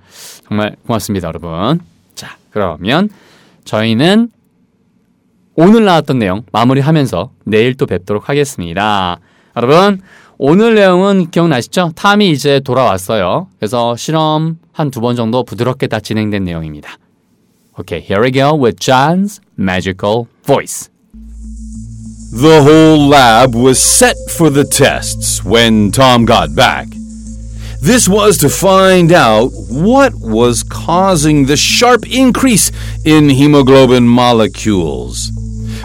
정말 0.49 0.77
고맙습니다, 0.87 1.29
여러분. 1.29 1.81
자, 2.15 2.37
그러면 2.51 3.11
저희는 3.65 4.31
오늘 5.57 5.85
나왔던 5.85 6.19
내용 6.19 6.43
마무리하면서 6.53 7.33
내일 7.45 7.75
또 7.75 7.85
뵙도록 7.85 8.31
하겠습니다. 8.31 9.19
여러분, 9.55 10.01
오늘 10.38 10.76
내용은 10.76 11.32
기억나시죠? 11.32 11.94
탐이 11.96 12.30
이제 12.32 12.60
돌아왔어요. 12.60 13.48
그래서 13.60 13.96
실험 13.96 14.58
한 14.72 14.92
두 14.92 15.02
번 15.02 15.16
정도 15.16 15.44
부드럽게 15.44 15.88
다 15.88 16.00
진행된 16.00 16.44
내용입니다. 16.44 16.98
Okay, 17.80 18.00
here 18.02 18.22
we 18.24 18.32
go 18.32 18.54
with 18.56 18.78
John's 18.80 19.40
magical 19.58 20.28
voice. 20.46 20.90
The 22.34 22.62
whole 22.62 23.08
lab 23.08 23.56
was 23.56 23.80
set 23.80 24.16
for 24.32 24.50
the 24.52 24.64
tests 24.66 25.44
when 25.46 25.92
Tom 25.92 26.26
got 26.26 26.56
back. 26.56 26.88
This 27.82 28.10
was 28.10 28.38
to 28.40 28.50
find 28.50 29.12
out 29.14 29.52
what 29.70 30.14
was 30.20 30.64
causing 30.64 31.46
the 31.46 31.56
sharp 31.56 32.06
increase 32.12 32.72
in 33.06 33.30
hemoglobin 33.30 34.08
molecules. 34.08 35.32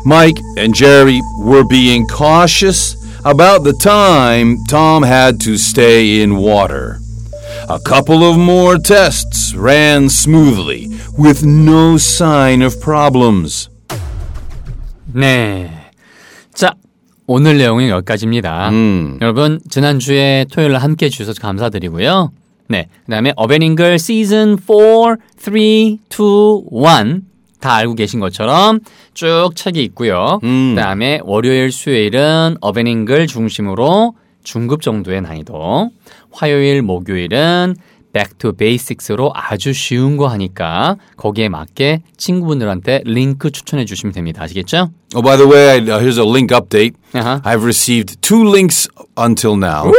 Mike 0.04 0.40
and 0.58 0.74
Jerry 0.74 1.20
were 1.44 1.64
being 1.64 2.06
cautious 2.06 2.96
about 3.24 3.64
the 3.64 3.72
time 3.72 4.58
Tom 4.68 5.02
had 5.02 5.40
to 5.40 5.56
stay 5.56 6.20
in 6.22 6.36
water. 6.36 6.98
A 7.68 7.78
couple 7.78 8.24
of 8.24 8.36
more 8.36 8.76
tests 8.76 9.54
ran 9.54 10.08
smoothly 10.08 10.88
with 11.16 11.44
no 11.44 11.96
sign 11.96 12.62
of 12.62 12.80
problems. 12.80 13.68
네. 15.14 15.70
자, 16.54 16.74
오늘 17.26 17.58
내용은 17.58 17.88
여기까지입니다. 17.88 18.70
음. 18.70 19.18
여러분, 19.22 19.60
지난주에 19.70 20.46
토요일 20.50 20.72
날 20.72 20.82
함께 20.82 21.06
해주셔서 21.06 21.40
감사드리고요. 21.40 22.32
네. 22.68 22.88
그 23.04 23.10
다음에 23.10 23.32
어베닝글 23.36 23.98
시즌 23.98 24.56
4, 24.56 25.16
3, 25.38 25.56
2, 25.56 25.98
1. 26.10 27.22
다 27.59 27.75
알고 27.75 27.95
계신 27.95 28.19
것처럼 28.19 28.79
쭉 29.13 29.49
책이 29.55 29.83
있고요. 29.85 30.39
음. 30.43 30.75
그 30.75 30.81
다음에 30.81 31.19
월요일, 31.23 31.71
수요일은 31.71 32.57
어베닝글 32.61 33.27
중심으로 33.27 34.15
중급 34.43 34.81
정도의 34.81 35.21
난이도. 35.21 35.89
화요일, 36.31 36.81
목요일은 36.81 37.75
to 38.39 38.51
basics로 38.51 39.31
아주 39.35 39.73
쉬운 39.73 40.17
거 40.17 40.27
하니까 40.27 40.97
거기에 41.17 41.49
맞게 41.49 42.01
친구분들한테 42.17 43.01
링크 43.05 43.51
추천해 43.51 43.85
주시면 43.85 44.13
됩니다. 44.13 44.41
아시겠죠? 44.43 44.89
Oh, 45.15 45.21
by 45.21 45.37
the 45.37 45.47
way, 45.47 45.79
uh, 45.81 45.99
here's 45.99 46.17
a 46.17 46.25
link 46.25 46.51
update. 46.51 46.95
Uh-huh. 47.13 47.39
I've 47.43 47.63
received 47.63 48.21
two 48.21 48.43
links 48.43 48.87
until 49.15 49.55
now. 49.55 49.91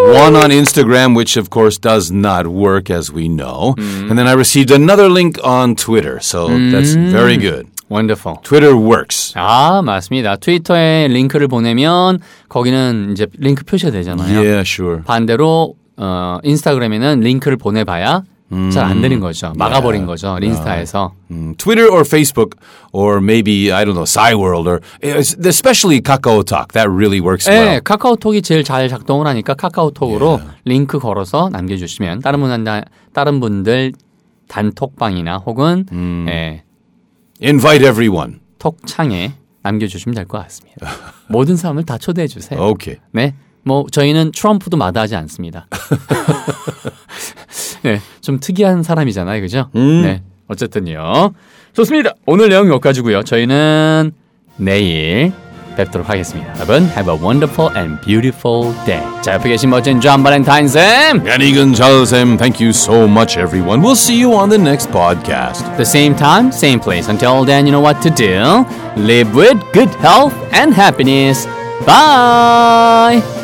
One 0.00 0.36
on 0.36 0.50
Instagram, 0.50 1.16
which 1.16 1.36
of 1.36 1.50
course 1.50 1.78
does 1.78 2.10
not 2.10 2.46
work, 2.46 2.90
as 2.90 3.10
we 3.12 3.28
know. 3.28 3.74
And 3.78 4.16
then 4.18 4.26
I 4.28 4.32
received 4.34 4.70
another 4.70 5.08
link 5.08 5.38
on 5.42 5.74
Twitter. 5.74 6.20
So 6.20 6.48
that's 6.48 6.94
very 6.94 7.36
good. 7.36 7.66
Wonderful. 7.88 8.40
Twitter 8.42 8.74
works. 8.76 9.32
아, 9.36 9.80
맞습니다. 9.82 10.36
트위터에 10.36 11.06
링크를 11.08 11.46
보내면 11.48 12.18
거기는 12.48 13.10
이제 13.12 13.26
링크 13.38 13.64
표시가 13.64 13.90
되잖아요. 13.92 14.38
Yeah, 14.38 14.62
sure. 14.66 15.02
반대로 15.04 15.74
어, 15.96 16.38
인스타그램에는 16.42 17.20
링크를 17.20 17.56
보내봐야 17.56 18.22
잘안 18.71 19.01
되는 19.01 19.19
거죠. 19.19 19.53
막아버린 19.55 20.05
거죠. 20.05 20.37
인스타에서. 20.41 21.13
Mm, 21.31 21.55
Twitter 21.57 21.89
or 21.89 22.01
Facebook 22.05 22.57
or 22.91 23.17
maybe, 23.21 23.71
I 23.71 23.85
don't 23.85 23.93
know, 23.95 24.03
Cyworld 24.05 24.67
or 24.67 24.81
especially 25.01 26.01
Kakao 26.01 26.43
Talk. 26.45 26.73
That 26.73 26.89
really 26.89 27.21
works 27.21 27.49
네, 27.49 27.55
well. 27.57 27.81
카카오톡이 27.81 28.41
제일 28.41 28.63
잘 28.63 28.89
작동을 28.89 29.25
하니까 29.27 29.53
카카오톡으로 29.53 30.41
링크 30.65 30.99
걸어서 30.99 31.49
남겨 31.49 31.77
주시면 31.77 32.19
다른 32.21 32.41
분한 32.41 32.65
다른 33.13 33.39
분들 33.39 33.93
단톡방이나 34.49 35.37
혹은 35.37 35.85
예, 36.27 36.63
Invite 37.41 37.87
everyone. 37.87 38.39
톡창에 38.59 39.33
남겨 39.63 39.87
주시면 39.87 40.13
될 40.15 40.25
것 40.27 40.37
같습니다. 40.43 40.87
모든 41.29 41.55
사람을 41.55 41.83
다 41.85 41.97
초대해 41.97 42.27
주세요. 42.27 42.59
Okay. 42.75 42.99
네. 43.13 43.33
뭐 43.63 43.85
저희는 43.91 44.31
트럼프도 44.35 44.75
마다하지 44.75 45.15
않습니다. 45.15 45.67
네, 47.83 47.99
좀 48.21 48.39
특이한 48.39 48.83
사람이잖아요, 48.83 49.41
그죠? 49.41 49.69
네, 49.73 50.21
어쨌든요. 50.47 51.31
좋습니다. 51.73 52.11
오늘 52.25 52.49
내용 52.49 52.67
여기까지고요. 52.69 53.23
저희는 53.23 54.11
내일 54.57 55.31
뵙도록 55.77 56.09
하겠습니다. 56.09 56.53
여러분, 56.55 56.83
have 56.89 57.07
a 57.11 57.17
wonderful 57.17 57.71
and 57.77 58.01
beautiful 58.01 58.73
day. 58.85 59.01
자, 59.21 59.33
옆에 59.35 59.49
계신 59.49 59.69
멋진 59.69 60.01
존 60.01 60.21
발렌타인 60.21 60.67
쌤. 60.67 61.23
Gonzalez, 61.23 62.13
M, 62.13 62.37
thank 62.37 62.59
you 62.63 62.71
so 62.71 63.07
much, 63.07 63.39
everyone. 63.39 63.81
We'll 63.81 63.95
see 63.95 64.21
you 64.21 64.33
on 64.35 64.49
the 64.49 64.59
next 64.59 64.91
podcast. 64.91 65.63
The 65.77 65.85
same 65.85 66.15
time, 66.15 66.51
same 66.51 66.79
place. 66.79 67.09
Until 67.09 67.45
then, 67.45 67.65
you 67.65 67.71
know 67.71 67.81
what 67.81 68.01
to 68.01 68.11
do. 68.11 68.65
Live 68.97 69.33
with 69.33 69.57
good 69.71 69.89
health 70.01 70.33
and 70.51 70.73
happiness. 70.73 71.47
Bye. 71.85 73.40